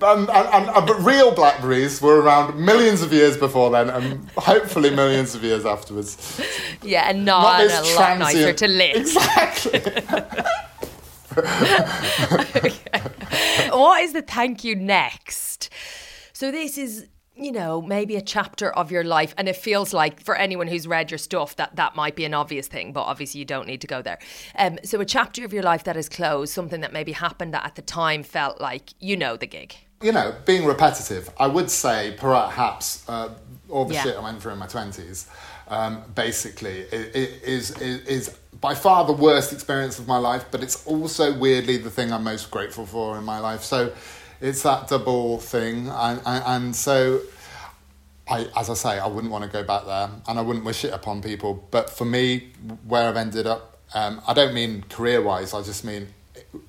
[0.00, 4.90] and, and, and, but real Blackberries were around millions of years before then, and hopefully
[4.90, 6.40] millions of years afterwards.
[6.82, 8.96] Yeah, and not, Not a lot nicer to live.
[8.96, 9.80] Exactly.
[13.70, 15.70] what is the thank you next?
[16.32, 17.06] So this is
[17.38, 20.86] you know maybe a chapter of your life and it feels like for anyone who's
[20.86, 23.80] read your stuff that that might be an obvious thing but obviously you don't need
[23.80, 24.18] to go there
[24.56, 27.64] um, so a chapter of your life that is closed something that maybe happened that
[27.64, 31.70] at the time felt like you know the gig you know, being repetitive, I would
[31.70, 33.30] say perhaps uh,
[33.68, 34.04] all the Yeah.
[34.04, 35.26] shit I went through in my twenties,
[35.66, 38.28] um, basically, is, is is
[38.60, 40.44] by far the worst experience of my life.
[40.50, 43.64] But it's also weirdly the thing I'm most grateful for in my life.
[43.64, 43.92] So
[44.40, 47.20] it's that double thing, and and, and so.
[48.30, 50.84] I, as I say, I wouldn't want to go back there, and I wouldn't wish
[50.84, 51.66] it upon people.
[51.70, 52.52] But for me,
[52.86, 55.54] where I've ended up, um, I don't mean career-wise.
[55.54, 56.08] I just mean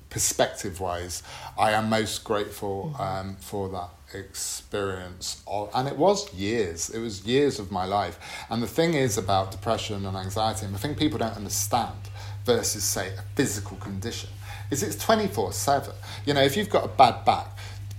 [0.08, 1.22] perspective-wise.
[1.58, 6.88] I am most grateful um, for that experience, of, and it was years.
[6.88, 8.18] It was years of my life.
[8.48, 12.08] And the thing is about depression and anxiety, and the thing people don't understand
[12.46, 14.30] versus say a physical condition,
[14.70, 15.92] is it's twenty-four-seven.
[16.24, 17.48] You know, if you've got a bad back,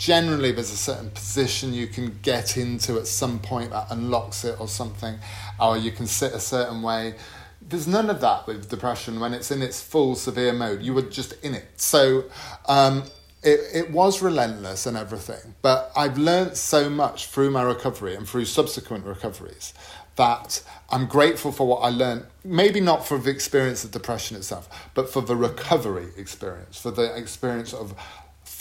[0.01, 4.59] generally there's a certain position you can get into at some point that unlocks it
[4.59, 5.15] or something
[5.59, 7.13] or you can sit a certain way.
[7.61, 10.81] There's none of that with depression when it's in its full severe mode.
[10.81, 11.67] You were just in it.
[11.75, 12.23] So
[12.65, 13.03] um,
[13.43, 18.29] it, it was relentless and everything but i've learned so much through my recovery and
[18.29, 19.73] through subsequent recoveries
[20.15, 20.61] that
[20.91, 22.23] i'm grateful for what i learned.
[22.43, 27.15] Maybe not for the experience of depression itself but for the recovery experience for the
[27.15, 27.95] experience of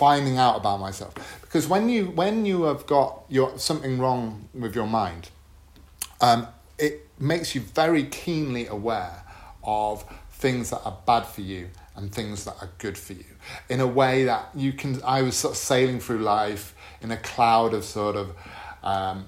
[0.01, 1.13] finding out about myself.
[1.43, 5.29] Because when you when you have got your something wrong with your mind
[6.23, 6.47] um,
[6.79, 9.23] it makes you very keenly aware
[9.63, 13.33] of things that are bad for you and things that are good for you.
[13.69, 17.19] In a way that you can i was sort of sailing through life in a
[17.19, 18.35] cloud of sort of
[18.83, 19.27] um,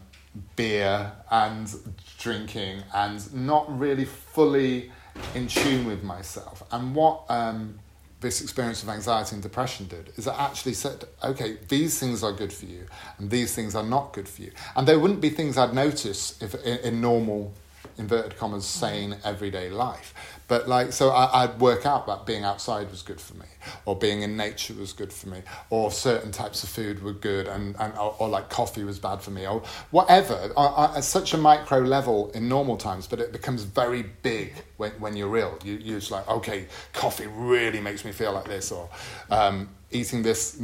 [0.57, 1.71] beer and
[2.19, 4.91] drinking and not really fully
[5.35, 6.63] in tune with myself.
[6.73, 7.79] And what um,
[8.23, 12.33] this experience of anxiety and depression did is it actually said, okay, these things are
[12.33, 12.87] good for you
[13.19, 14.53] and these things are not good for you.
[14.75, 17.53] And there wouldn't be things I'd notice if in, in normal,
[17.99, 20.15] inverted commas, sane everyday life.
[20.53, 23.47] But like, so I, I'd work out that being outside was good for me,
[23.87, 27.49] or being in nature was good for me, or certain types of food were good,
[27.49, 29.63] and, and or, or like coffee was bad for me, or
[29.93, 30.53] whatever.
[30.55, 34.53] I, I, at such a micro level in normal times, but it becomes very big
[34.77, 35.59] when, when you're ill.
[35.65, 38.91] You, you're just like, okay, coffee really makes me feel like this, or
[39.31, 40.61] um, eating this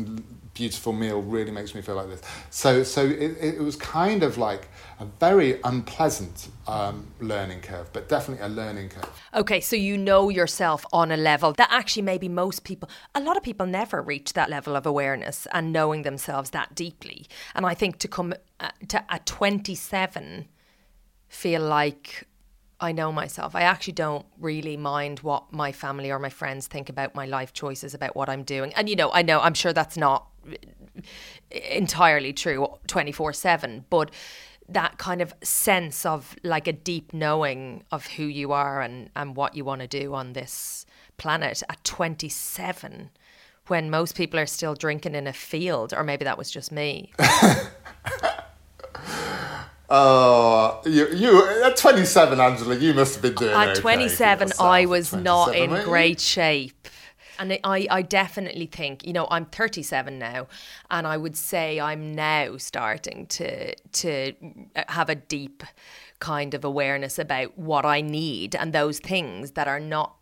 [0.59, 2.21] beautiful meal really makes me feel like this.
[2.51, 4.69] So, so it, it was kind of like
[4.99, 9.09] a very unpleasant um, learning curve, but definitely a learning curve.
[9.35, 13.37] Okay, so you know yourself on a level that actually maybe most people, a lot
[13.37, 17.29] of people never reach that level of awareness and knowing themselves that deeply.
[17.55, 20.49] And I think to come uh, to at 27
[21.29, 22.27] feel like
[22.81, 23.55] I know myself.
[23.55, 27.53] I actually don't really mind what my family or my friends think about my life
[27.53, 28.73] choices, about what I'm doing.
[28.75, 30.29] And, you know, I know, I'm sure that's not
[31.51, 34.11] entirely true 24 7, but
[34.69, 39.35] that kind of sense of like a deep knowing of who you are and, and
[39.35, 40.85] what you want to do on this
[41.17, 43.11] planet at 27
[43.69, 47.13] when most people are still drinking in a field or maybe that was just me.
[49.91, 54.63] Oh, you, you at 27, Angela, you must have been doing at okay 27 for
[54.63, 56.89] i was not in great shape
[57.39, 60.47] and I, I definitely think you know i'm 37 now
[60.91, 64.33] and i would say i'm now starting to to
[64.77, 65.63] uh, have a deep
[66.21, 70.15] kind of awareness about what i need and those things that are not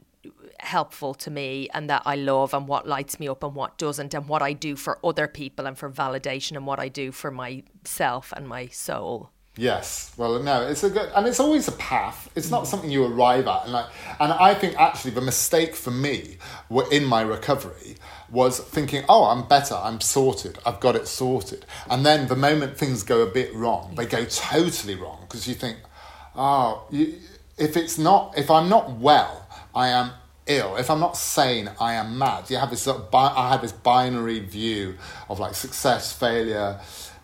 [0.61, 4.15] helpful to me and that I love and what lights me up and what doesn't
[4.15, 7.31] and what I do for other people and for validation and what I do for
[7.31, 9.31] myself and my soul.
[9.57, 10.13] Yes.
[10.19, 12.31] Well, no, it's a good, and it's always a path.
[12.37, 13.87] It's not something you arrive at, and like,
[14.21, 16.37] and I think actually the mistake for me
[16.91, 17.97] in my recovery
[18.31, 22.77] was thinking, oh, I'm better, I'm sorted, I've got it sorted, and then the moment
[22.77, 25.79] things go a bit wrong, they go totally wrong because you think,
[26.35, 27.15] oh, you,
[27.57, 30.11] if it's not, if I'm not well, I am
[30.47, 30.77] ill.
[30.77, 32.51] If I'm not sane, I am mad.
[32.51, 34.97] You have this sort of bi- I had this binary view
[35.29, 36.81] of like success, failure,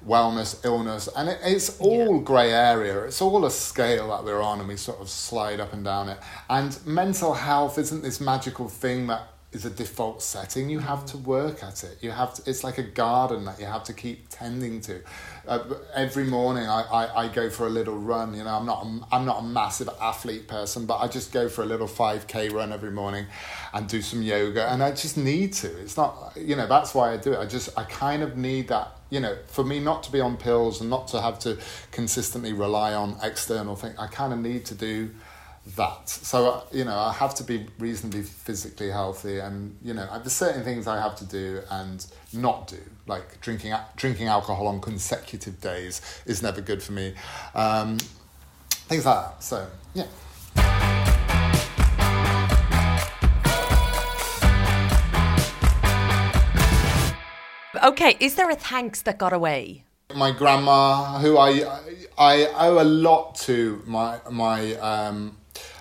[0.06, 3.04] wellness, illness, and it, it's all grey area.
[3.04, 6.08] It's all a scale that we're on, and we sort of slide up and down
[6.08, 6.18] it.
[6.48, 10.70] And mental health isn't this magical thing that is a default setting.
[10.70, 11.98] You have to work at it.
[12.00, 12.50] You have to.
[12.50, 15.02] It's like a garden that you have to keep tending to.
[15.46, 18.34] Uh, every morning, I, I, I go for a little run.
[18.34, 21.50] You know, I'm not a, I'm not a massive athlete person, but I just go
[21.50, 23.26] for a little five k run every morning,
[23.74, 24.70] and do some yoga.
[24.70, 25.68] And I just need to.
[25.80, 26.32] It's not.
[26.34, 27.38] You know, that's why I do it.
[27.38, 28.96] I just I kind of need that.
[29.12, 31.58] You know, for me not to be on pills and not to have to
[31.90, 33.94] consistently rely on external things.
[33.98, 35.10] I kind of need to do
[35.76, 36.08] that.
[36.08, 40.32] So, uh, you know, I have to be reasonably physically healthy and, you know, there's
[40.32, 42.78] certain things I have to do and not do.
[43.06, 47.14] Like drinking drinking alcohol on consecutive days is never good for me.
[47.54, 47.98] Um,
[48.88, 49.42] things like that.
[49.42, 50.06] So, yeah.
[57.82, 59.82] Okay, is there a thanks that got away?
[60.14, 61.80] My grandma, who I
[62.16, 65.36] I owe a lot to, my my um,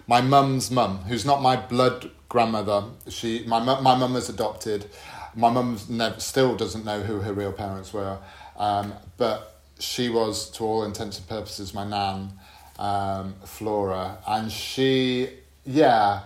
[0.08, 2.86] my mum's mum, who's not my blood grandmother.
[3.08, 4.90] She my my mum was adopted.
[5.36, 5.78] My mum
[6.18, 8.18] still doesn't know who her real parents were,
[8.58, 12.34] um, but she was to all intents and purposes my nan,
[12.80, 15.30] um, Flora, and she
[15.66, 16.22] yeah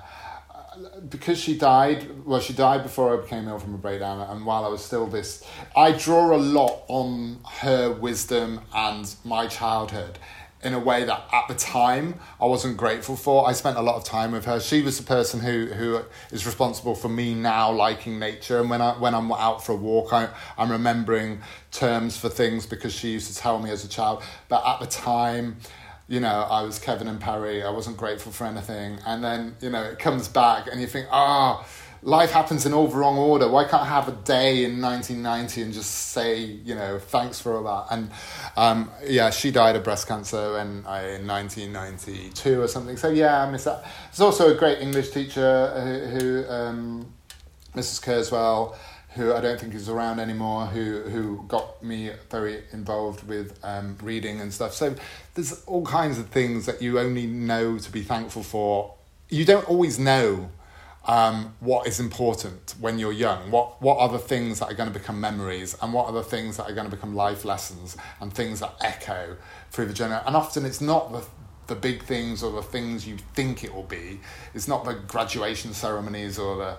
[1.09, 4.65] because she died, well, she died before I became ill from a breakdown, and while
[4.65, 5.43] I was still this,
[5.75, 10.19] I draw a lot on her wisdom and my childhood
[10.65, 13.47] in a way that at the time I wasn't grateful for.
[13.47, 14.59] I spent a lot of time with her.
[14.59, 18.59] She was the person who who is responsible for me now liking nature.
[18.59, 22.65] And when I when I'm out for a walk, I, I'm remembering terms for things
[22.65, 24.23] because she used to tell me as a child.
[24.49, 25.57] But at the time,
[26.07, 28.99] you know, I was Kevin and Perry, I wasn't grateful for anything.
[29.05, 31.67] And then, you know, it comes back and you think, ah, oh,
[32.03, 33.49] life happens in all the wrong order.
[33.49, 37.57] Why can't I have a day in 1990 and just say, you know, thanks for
[37.57, 37.93] all that?
[37.93, 38.11] And
[38.55, 42.97] um, yeah, she died of breast cancer in, in 1992 or something.
[42.97, 43.83] So yeah, I miss that.
[44.11, 45.71] There's also a great English teacher
[46.11, 47.13] who, who um,
[47.73, 48.01] Mrs.
[48.01, 48.75] Kurzweil,
[49.15, 53.97] who I don't think is around anymore, who who got me very involved with um,
[54.01, 54.73] reading and stuff.
[54.73, 54.95] So
[55.33, 58.93] there's all kinds of things that you only know to be thankful for.
[59.29, 60.51] You don't always know
[61.07, 63.51] um, what is important when you're young.
[63.51, 66.23] What what are the things that are going to become memories, and what are the
[66.23, 69.37] things that are going to become life lessons, and things that echo
[69.71, 70.27] through the generation.
[70.27, 71.25] And often it's not the
[71.67, 74.19] the big things or the things you think it will be.
[74.53, 76.77] It's not the graduation ceremonies or the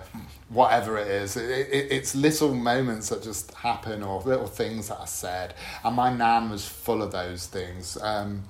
[0.49, 1.35] whatever it is.
[1.35, 5.53] It, it, it's little moments that just happen or little things that are said.
[5.83, 7.97] And my nan was full of those things.
[8.01, 8.43] Um,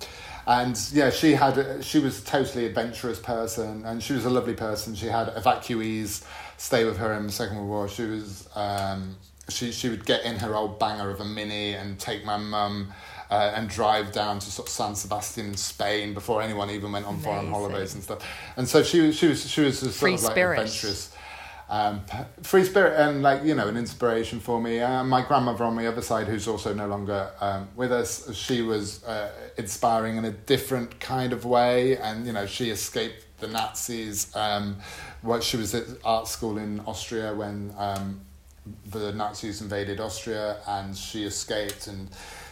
[0.45, 4.54] and yeah, she had she was a totally adventurous person, and she was a lovely
[4.54, 4.95] person.
[4.95, 6.23] She had evacuees
[6.56, 7.89] stay with her in the Second World War.
[7.89, 9.17] She was um,
[9.50, 12.93] she she would get in her old banger of a mini and take my mum
[13.29, 17.05] uh, and drive down to sort of San Sebastian in Spain before anyone even went
[17.05, 17.31] on Amazing.
[17.31, 18.19] foreign holidays and stuff.
[18.55, 20.59] And so she was she was she was sort Free of like spirit.
[20.59, 21.13] adventurous.
[21.69, 22.01] Um,
[22.43, 24.79] free spirit and like you know an inspiration for me.
[24.79, 28.61] Uh, my grandmother on the other side, who's also no longer um, with us, she
[28.61, 33.47] was uh, inspiring in a different kind of way, and you know she escaped the
[33.47, 34.33] Nazis.
[34.33, 34.77] Um,
[35.21, 38.21] what she was at art school in Austria when um,
[38.91, 42.07] the Nazis invaded Austria, and she escaped and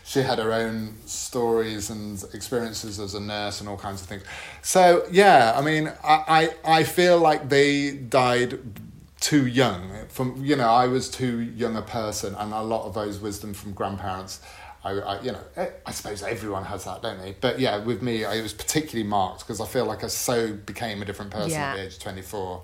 [0.05, 4.23] she had her own stories and experiences as a nurse and all kinds of things.
[4.61, 8.59] So yeah, I mean, I I, I feel like they died
[9.19, 9.91] too young.
[10.09, 13.55] From you know, I was too young a person, and a lot of those wisdom
[13.55, 14.41] from grandparents.
[14.83, 17.35] I, I, you know, eh, I suppose everyone has that, don't they?
[17.41, 21.01] But yeah, with me, it was particularly marked because I feel like I so became
[21.01, 21.71] a different person yeah.
[21.71, 22.61] at the age of twenty four.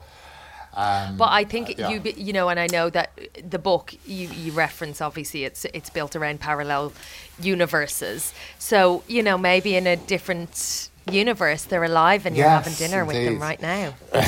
[0.74, 1.90] Um, but I think uh, yeah.
[1.90, 3.12] you you know, and I know that
[3.44, 6.94] the book you, you reference obviously it's it's built around parallel
[7.40, 8.34] universes.
[8.58, 13.16] So you know, maybe in a different universe they're alive and you're having dinner indeed.
[13.16, 13.94] with them right now.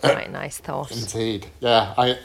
[0.00, 0.90] Quite nice thought.
[0.92, 1.92] Indeed, yeah.
[1.98, 2.18] I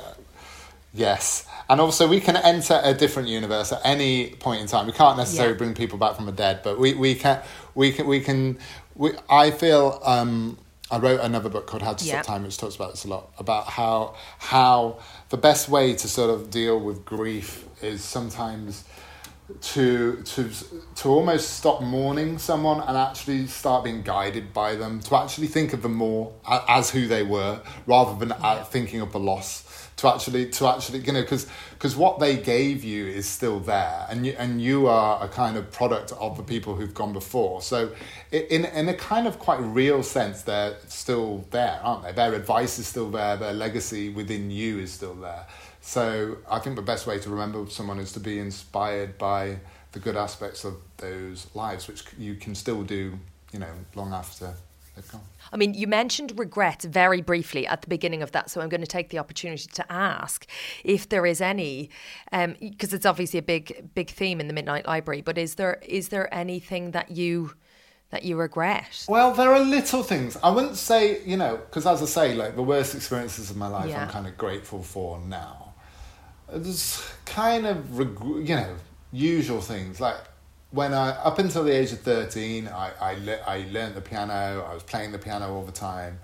[0.93, 4.85] yes, and also we can enter a different universe at any point in time.
[4.85, 5.57] We can't necessarily yeah.
[5.57, 7.41] bring people back from the dead, but we, we can
[7.75, 8.57] we can we can.
[8.95, 10.57] We, I feel um,
[10.91, 13.31] I wrote another book called How to Stop Time, which talks about this a lot
[13.37, 18.83] about how how the best way to sort of deal with grief is sometimes
[19.61, 20.49] to to
[20.95, 25.73] to almost stop mourning someone and actually start being guided by them to actually think
[25.73, 26.33] of them more
[26.67, 28.63] as who they were rather than uh, yeah.
[28.63, 31.45] thinking of the loss to actually to actually you know because
[31.83, 35.57] because what they gave you is still there and you and you are a kind
[35.57, 37.61] of product of the people who've gone before.
[37.61, 37.91] So
[38.31, 42.13] in in a kind of quite real sense they're still there aren't they?
[42.13, 45.45] Their advice is still there their legacy within you is still there.
[45.81, 49.57] So i think the best way to remember someone is to be inspired by
[49.91, 53.19] the good aspects of those lives which you can still do
[53.51, 54.53] you know long after
[54.95, 55.21] they've gone
[55.53, 58.81] I mean, you mentioned regret very briefly at the beginning of that, so I'm going
[58.81, 60.47] to take the opportunity to ask
[60.83, 61.91] if there is any,
[62.31, 65.21] because um, it's obviously a big, big theme in the Midnight Library.
[65.21, 67.53] But is there is there anything that you
[68.09, 69.05] that you regret?
[69.07, 70.37] Well, there are little things.
[70.41, 73.67] I wouldn't say, you know, because as I say, like the worst experiences of my
[73.67, 74.01] life, yeah.
[74.01, 75.75] I'm kind of grateful for now.
[76.51, 78.75] There's kind of, you know,
[79.11, 80.17] usual things like
[80.73, 84.65] when I up until the age of thirteen, I I, le- I learned the piano.
[84.69, 86.19] I was playing the piano all the time.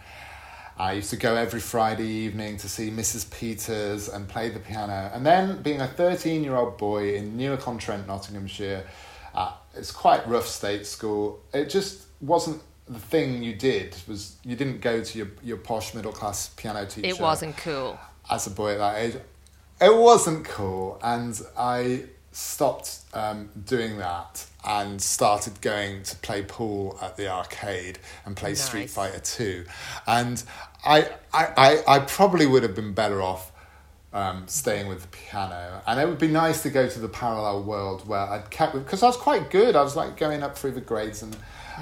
[0.78, 3.30] I used to go every Friday evening to see Mrs.
[3.30, 5.12] Peters and play the piano.
[5.14, 8.86] And then, being a thirteen-year-old boy in Newark-on-Trent, Nottinghamshire,
[9.36, 11.42] uh, it's quite rough state school.
[11.54, 13.96] It just wasn't the thing you did.
[14.08, 17.08] Was you didn't go to your your posh middle class piano teacher?
[17.08, 18.00] It wasn't cool
[18.32, 19.16] as a boy at that age.
[19.82, 26.98] it wasn't cool, and I stopped um, doing that and started going to play pool
[27.02, 28.62] at the arcade and play Nice.
[28.62, 29.66] Street Fighter Two,
[30.08, 30.44] and
[30.86, 33.52] I, I I I probably would have been better off
[34.14, 35.82] um, staying with the piano.
[35.86, 39.04] And it would be nice to go to the parallel world where I'd kept because
[39.04, 39.76] I was quite good.
[39.76, 41.36] I was like going up through the grades and.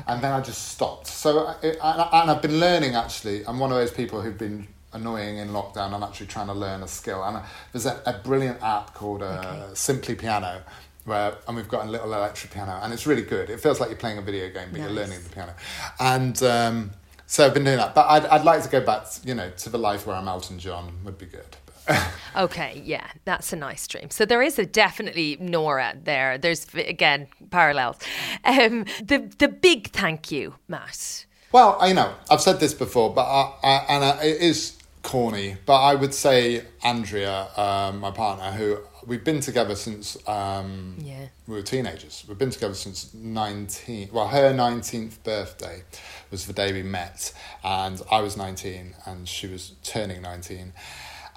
[0.06, 1.08] And then I just stopped.
[1.08, 3.43] So, it, and I've been learning actually.
[3.48, 5.94] I'm one of those people who've been annoying in lockdown.
[5.94, 7.24] I'm actually trying to learn a skill.
[7.24, 10.62] And there's a, a brilliant app called uh, Simply Piano,
[11.06, 13.50] where and we've got a little electric piano, and it's really good.
[13.50, 15.54] It feels like you're playing a video game, but you're learning the piano.
[16.00, 16.92] And um,
[17.26, 17.96] so I've been doing that.
[17.96, 20.60] But I'd, I'd like to go back, you know, to the life where I'm Elton
[20.60, 21.58] John would be good.
[22.36, 24.12] Okay, yeah, that's a nice dream.
[24.12, 26.38] So there is a definitely Nora there.
[26.38, 27.98] There's again parallels.
[28.44, 31.26] Um, the the big thank you, Matt.
[31.52, 34.77] Well, I know I've said this before, but I, I, and I, it is
[35.08, 35.55] corny.
[35.66, 41.28] But I would say Andrea, um, my partner, who we've been together since um, Yeah.
[41.47, 42.26] we were teenagers.
[42.28, 44.10] We've been together since nineteen.
[44.12, 45.84] Well, her nineteenth birthday
[46.30, 47.32] was the day we met,
[47.64, 50.74] and I was nineteen, and she was turning nineteen,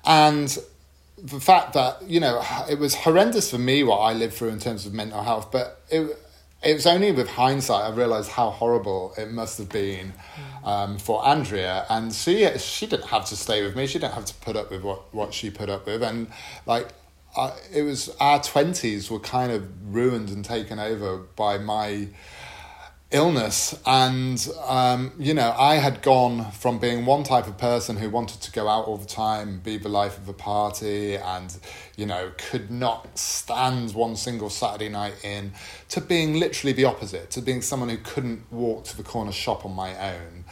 [0.04, 0.48] and
[1.16, 4.58] the fact that you know it was horrendous for me what I lived through in
[4.58, 6.18] terms of mental health, but it
[6.62, 10.12] it was only with hindsight I realised how horrible it must have been
[10.64, 13.86] um, for Andrea, and she she didn't have to stay with me.
[13.86, 16.28] She didn't have to put up with what what she put up with, and
[16.66, 16.88] like.
[17.36, 22.08] I, it was our twenties were kind of ruined and taken over by my
[23.12, 28.08] illness and um, you know i had gone from being one type of person who
[28.08, 31.58] wanted to go out all the time be the life of a party and
[31.96, 35.52] you know could not stand one single saturday night in
[35.88, 39.64] to being literally the opposite to being someone who couldn't walk to the corner shop
[39.64, 40.44] on my own.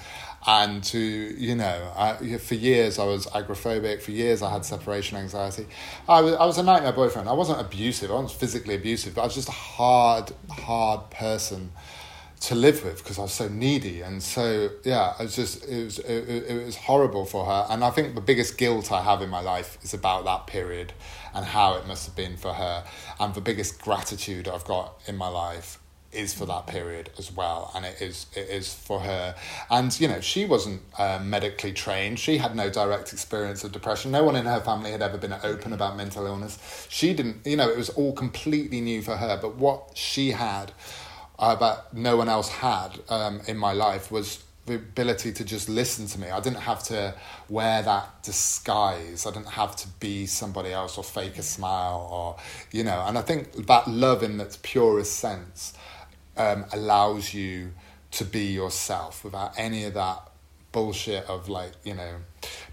[0.46, 5.18] And to you know I, for years i was agoraphobic for years i had separation
[5.18, 5.66] anxiety.
[6.08, 7.28] I was, I was a nightmare boyfriend.
[7.28, 11.72] I wasn't abusive i wasn't physically abusive but i was just a hard hard person
[12.40, 15.84] to live with because I was so needy and so yeah it was just it
[15.84, 17.66] was it, it was horrible for her.
[17.68, 20.92] And I think the biggest guilt I have in my life is about that period
[21.34, 22.84] and how it must have been for her.
[23.18, 25.78] And the biggest gratitude I've got in my life
[26.10, 27.70] is for that period as well.
[27.74, 29.34] And it is it is for her.
[29.70, 32.18] And you know she wasn't um, medically trained.
[32.18, 34.10] She had no direct experience of depression.
[34.12, 36.86] No one in her family had ever been open about mental illness.
[36.88, 39.38] She didn't you know it was all completely new for her.
[39.40, 40.72] But what she had
[41.38, 45.68] uh, that no one else had um, in my life was the ability to just
[45.68, 46.30] listen to me.
[46.30, 47.14] I didn't have to
[47.48, 49.26] wear that disguise.
[49.26, 52.36] I didn't have to be somebody else or fake a smile or,
[52.70, 55.72] you know, and I think that love in its purest sense
[56.36, 57.72] um, allows you
[58.10, 60.27] to be yourself without any of that
[60.72, 62.16] bullshit of like, you know,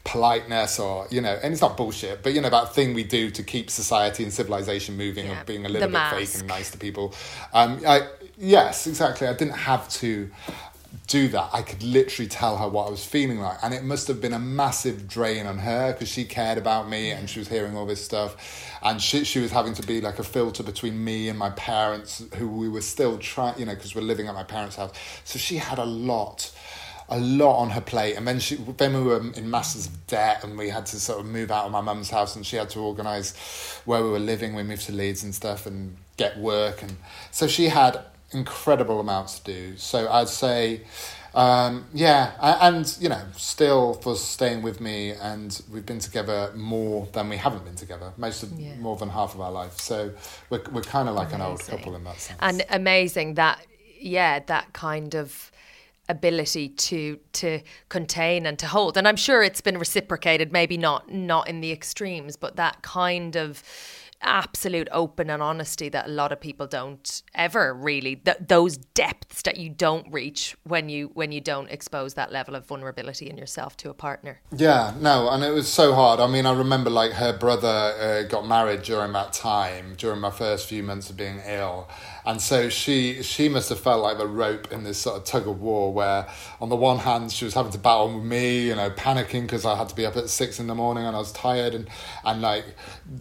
[0.03, 3.31] politeness or, you know, and it's not bullshit, but, you know, that thing we do
[3.31, 6.15] to keep society and civilization moving Yeah, of being a little bit mask.
[6.15, 7.13] fake and nice to people.
[7.53, 9.27] Um, I, yes, exactly.
[9.27, 10.29] I didn't have to
[11.07, 11.49] do that.
[11.53, 14.33] I could literally tell her what I was feeling like, and it must have been
[14.33, 17.85] a massive drain on her because she cared about me and she was hearing all
[17.85, 21.37] this stuff, and she she was having to be like a filter between me and
[21.37, 24.77] my parents, who we were still trying, you know, because we're living at my parents'
[24.77, 24.93] house.
[25.25, 26.51] So she had a lot
[27.09, 28.15] a lot on her plate.
[28.15, 31.19] And then she then we were in masses of debt and we had to sort
[31.19, 33.35] of move out of my mum's house and she had to organise
[33.85, 34.55] where we were living.
[34.55, 36.81] We moved to Leeds and stuff and get work.
[36.81, 36.97] And
[37.31, 37.99] so she had
[38.31, 39.77] incredible amounts to do.
[39.77, 40.81] So I'd say
[41.35, 47.09] um, yeah and you know still for staying with me and we've been together more
[47.11, 48.75] than we haven't been together most of Yeah.
[48.75, 49.79] more than half of our life.
[49.79, 50.11] So
[50.49, 52.39] we're, we're kind of like an old couple in that sense.
[52.41, 53.59] And amazing that
[53.99, 55.51] yeah that kind of
[56.07, 61.11] ability to to contain and to hold and i'm sure it's been reciprocated maybe not
[61.11, 63.63] not in the extremes but that kind of
[64.21, 69.41] absolute open and honesty that a lot of people don't ever really th- those depths
[69.43, 73.37] that you don't reach when you when you don't expose that level of vulnerability in
[73.37, 76.19] yourself to a partner Yeah, no, and it was so hard.
[76.19, 80.31] I mean, I remember like her brother uh, got married during that time, during my
[80.31, 81.87] first few months of being ill,
[82.25, 85.47] and so she she must have felt like the rope in this sort of tug
[85.47, 86.27] of war, where
[86.59, 89.65] on the one hand she was having to battle with me, you know, panicking because
[89.65, 91.87] I had to be up at six in the morning and I was tired and
[92.23, 92.65] and like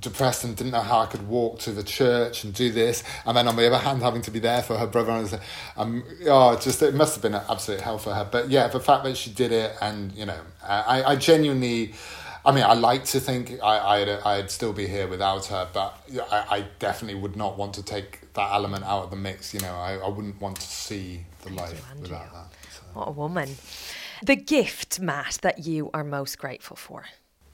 [0.01, 3.37] depressed and didn't know how I could walk to the church and do this, and
[3.37, 5.41] then on the other hand having to be there for her brother and
[5.77, 8.27] um, oh, just it must have been an absolute hell for her.
[8.31, 11.95] But yeah, the fact that she did it, and you know, I, I genuinely.
[12.47, 15.99] I mean, I like to think I, I'd, I'd still be here without her, but
[16.31, 19.55] I, I definitely would not want to take that element out of the mix.
[19.55, 22.03] You know, I, I wouldn't want to see the life Andrea.
[22.03, 22.47] without that.
[22.71, 22.83] so.
[22.93, 23.57] what a woman
[24.23, 27.05] the gift matt that you are most grateful for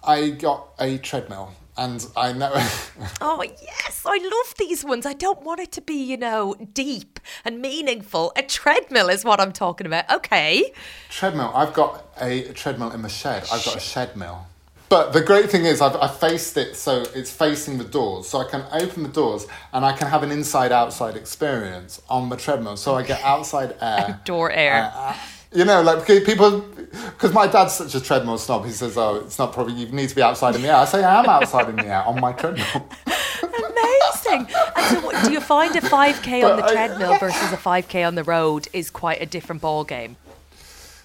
[0.02, 1.52] I got a treadmill.
[1.76, 2.52] And I know.
[3.20, 5.06] oh, yes, I love these ones.
[5.06, 8.32] I don't want it to be, you know, deep and meaningful.
[8.36, 10.10] A treadmill is what I'm talking about.
[10.10, 10.72] Okay.
[11.08, 11.52] Treadmill.
[11.54, 13.44] I've got a treadmill in the shed.
[13.52, 14.46] I've got a shed mill.
[14.90, 18.40] But the great thing is, I've, I've faced it so it's facing the doors, so
[18.40, 22.76] I can open the doors and I can have an inside-outside experience on the treadmill.
[22.76, 24.92] So I get outside air, door air.
[24.92, 25.16] Uh,
[25.52, 28.64] you know, like people, because my dad's such a treadmill snob.
[28.64, 30.84] He says, "Oh, it's not probably you need to be outside in the air." I
[30.86, 32.88] say, "I am outside in the air on my treadmill."
[33.42, 34.48] Amazing.
[34.76, 37.86] And so, what, do you find a five k on the treadmill versus a five
[37.86, 40.16] k on the road is quite a different ball game?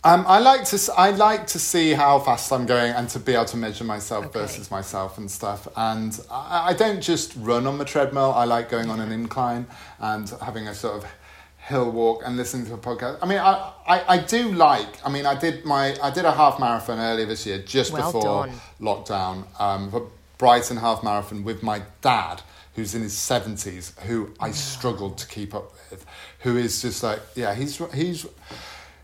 [0.06, 3.34] Um, I like to I like to see how fast I'm going and to be
[3.34, 4.39] able to measure myself okay.
[4.39, 5.68] versus myself and stuff.
[5.76, 8.32] And I, I, don't just run on the treadmill.
[8.32, 9.66] I like going on an incline
[9.97, 11.10] and having a sort of
[11.58, 13.18] hill walk and listening to a podcast.
[13.24, 15.03] I mean, I, I, I do like.
[15.03, 18.14] I mean, I did my I did a half marathon earlier this year just well
[18.14, 18.62] before done.
[18.80, 19.60] lockdown.
[19.60, 22.43] Um, for Brighton half marathon with my dad
[22.76, 26.06] who's in his 70s who I struggled to keep up with
[26.39, 28.28] who is just like yeah he's he's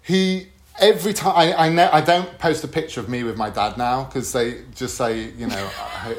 [0.01, 0.49] he
[0.79, 3.77] every time I I, know, I don't post a picture of me with my dad
[3.77, 5.67] now because they just say you know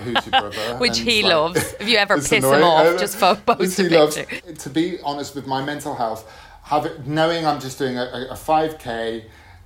[0.02, 2.58] who's your brother which he like, loves if you ever piss annoying.
[2.58, 4.18] him off just post a picture loves,
[4.58, 6.30] to be honest with my mental health
[6.64, 9.24] have it, knowing I'm just doing a, a 5k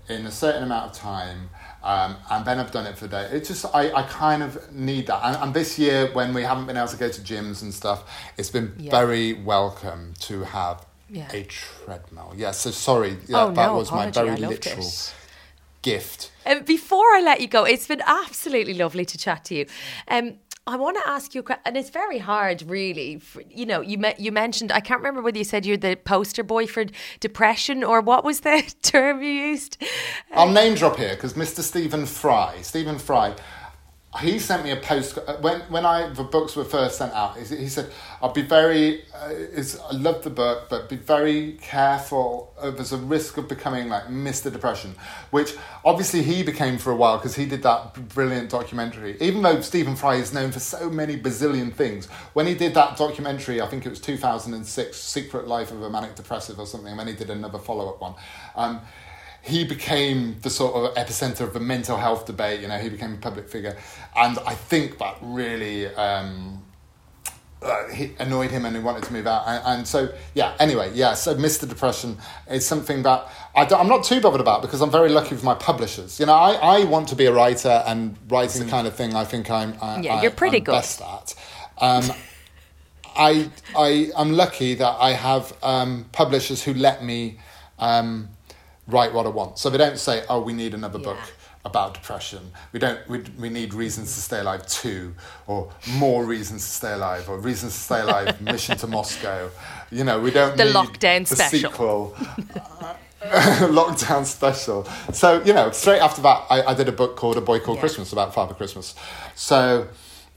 [0.09, 1.51] in a certain amount of time
[1.87, 3.28] um, and then I've done it for a day.
[3.30, 5.20] It's just I, I kind of need that.
[5.22, 8.03] And, and, this year, when we haven't been able to go to gyms and stuff,
[8.37, 8.91] it's been yeah.
[8.91, 11.31] very welcome to have yeah.
[11.33, 12.33] a treadmill.
[12.37, 14.21] Yeah, so sorry, yeah, oh, that no, was apology.
[14.21, 15.15] my very literal it.
[15.83, 16.31] gift.
[16.45, 19.67] Um, before I let you go, it's been absolutely lovely to chat to you.
[20.09, 20.39] Um,
[20.69, 23.21] I want to ask you, a and it's very hard, really.
[23.21, 25.95] For, you know, you me- you mentioned I can't remember whether you said you're the
[25.95, 26.87] poster boy for
[27.21, 29.81] depression or what was the term you used.
[30.33, 31.61] I'll name drop here because Mr.
[31.61, 33.37] Stephen Fry, Stephen Fry,
[34.19, 37.37] he sent me a post uh, when when I the books were first sent out.
[37.37, 37.91] He said,
[38.23, 39.05] "I'll be very.
[39.14, 42.55] Uh, is I love the book, but be very careful.
[42.59, 44.53] Uh, there's a risk of becoming like Mr.
[44.53, 44.95] Depression,
[45.31, 45.55] which
[45.85, 49.17] obviously he became for a while because he did that brilliant documentary.
[49.21, 52.97] Even though Stephen Fry is known for so many bazillion things, when he did that
[52.97, 56.59] documentary, I think it was two thousand and six, Secret Life of a Manic Depressive
[56.59, 56.91] or something.
[56.91, 58.14] And then he did another follow up one.
[58.55, 58.81] Um,
[59.47, 62.61] he became the sort of epicenter of the mental health debate.
[62.61, 63.77] You know, he became a public figure,
[64.17, 66.65] and I think that really um,
[67.63, 67.85] uh,
[68.19, 69.45] annoyed him, and he wanted to move out.
[69.47, 70.57] And, and, so, yeah.
[70.59, 71.15] Anyway, yeah.
[71.15, 71.69] So, Mr.
[71.69, 72.19] Depression
[72.51, 75.55] is something that I am not too bothered about because I'm very lucky with my
[75.55, 76.19] publishers.
[76.19, 79.15] You know, I, I want to be a writer, and writing the kind of thing
[79.15, 79.77] I think I'm.
[79.81, 80.73] I, yeah, you're pretty I'm good.
[80.73, 81.35] Best at.
[81.79, 82.05] Um,
[83.17, 87.39] I I am lucky that I have um, publishers who let me.
[87.79, 88.31] Um,
[88.87, 89.59] write what I want.
[89.59, 91.05] So they don't say, "Oh, we need another yeah.
[91.05, 91.18] book."
[91.66, 92.53] about depression.
[92.72, 93.07] We don't.
[93.09, 95.14] We, we need reasons to stay alive two,
[95.47, 98.41] or more reasons to stay alive, or reasons to stay alive.
[98.53, 99.51] Mission to Moscow.
[99.91, 100.57] You know, we don't.
[100.57, 101.70] The need lockdown the special.
[101.70, 102.16] Sequel.
[103.20, 104.84] lockdown special.
[105.12, 107.76] So you know, straight after that, I, I did a book called A Boy Called
[107.76, 107.80] yeah.
[107.80, 108.95] Christmas about Father Christmas.
[109.34, 109.89] So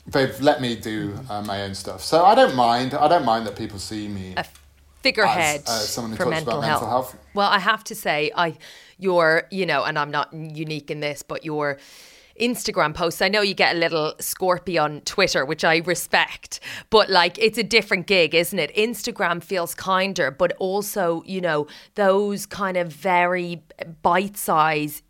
[0.07, 2.03] they've let me do uh, my own stuff.
[2.03, 2.93] So I don't mind.
[2.93, 4.33] I don't mind that people see me.
[4.35, 4.45] A
[5.01, 6.81] figurehead as, uh, for mental health.
[6.81, 7.17] mental health.
[7.33, 8.57] Well, I have to say, I
[8.97, 11.77] your you know, and I'm not unique in this, but your
[12.39, 13.21] Instagram posts.
[13.21, 17.57] I know you get a little scorpy on Twitter, which I respect, but like it's
[17.57, 18.73] a different gig, isn't it?
[18.75, 23.63] Instagram feels kinder, but also, you know, those kind of very
[24.01, 25.03] bite size,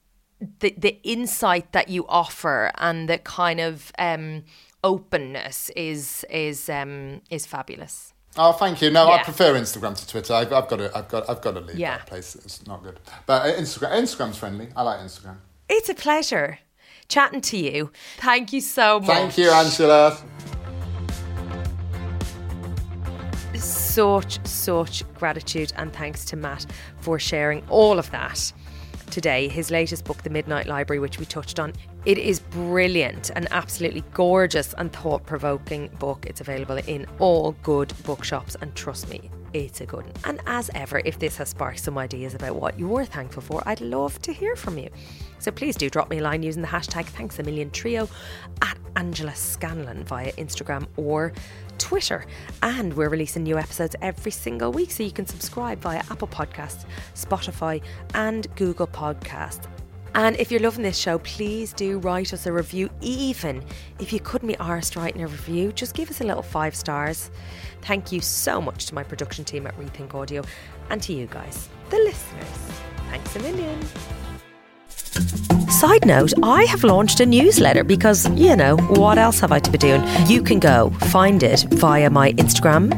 [0.59, 4.43] the, the insight that you offer and the kind of um,
[4.83, 8.13] openness is is um, is fabulous.
[8.41, 8.89] Oh, thank you.
[8.89, 9.15] No, yeah.
[9.15, 10.33] I prefer Instagram to Twitter.
[10.33, 11.97] I've, I've got to, I've got, I've got to leave yeah.
[11.97, 12.35] that place.
[12.35, 12.97] It's not good.
[13.25, 14.69] But uh, Instagram, Instagram's friendly.
[14.77, 15.35] I like Instagram.
[15.67, 16.57] It's a pleasure
[17.09, 17.91] chatting to you.
[18.19, 19.09] Thank you so much.
[19.09, 20.17] Thank you, Angela.
[23.55, 26.65] Such, such gratitude and thanks to Matt
[27.01, 28.53] for sharing all of that
[29.09, 29.47] today.
[29.47, 31.73] His latest book, The Midnight Library, which we touched on.
[32.05, 36.25] It is brilliant, an absolutely gorgeous and thought provoking book.
[36.25, 40.13] It's available in all good bookshops, and trust me, it's a good one.
[40.25, 43.81] And as ever, if this has sparked some ideas about what you're thankful for, I'd
[43.81, 44.89] love to hear from you.
[45.39, 48.07] So please do drop me a line using the hashtag thanks a million trio
[48.61, 51.33] at Angela Scanlon via Instagram or
[51.79, 52.25] Twitter.
[52.61, 56.85] And we're releasing new episodes every single week, so you can subscribe via Apple Podcasts,
[57.15, 57.81] Spotify,
[58.13, 59.65] and Google Podcasts.
[60.15, 62.89] And if you're loving this show, please do write us a review.
[63.01, 63.63] Even
[63.99, 67.31] if you couldn't be arsed writing a review, just give us a little five stars.
[67.83, 70.43] Thank you so much to my production team at Rethink Audio
[70.89, 72.47] and to you guys, the listeners.
[73.09, 73.79] Thanks a million.
[75.79, 79.71] Side note, I have launched a newsletter because, you know, what else have I to
[79.71, 80.03] be doing?
[80.25, 82.91] You can go find it via my Instagram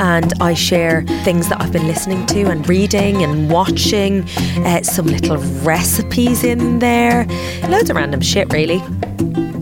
[0.00, 4.22] and I share things that I've been listening to and reading and watching,
[4.64, 7.26] uh, some little recipes in there,
[7.68, 8.78] loads of random shit, really.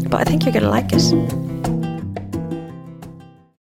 [0.09, 1.52] But I think you're going to like it.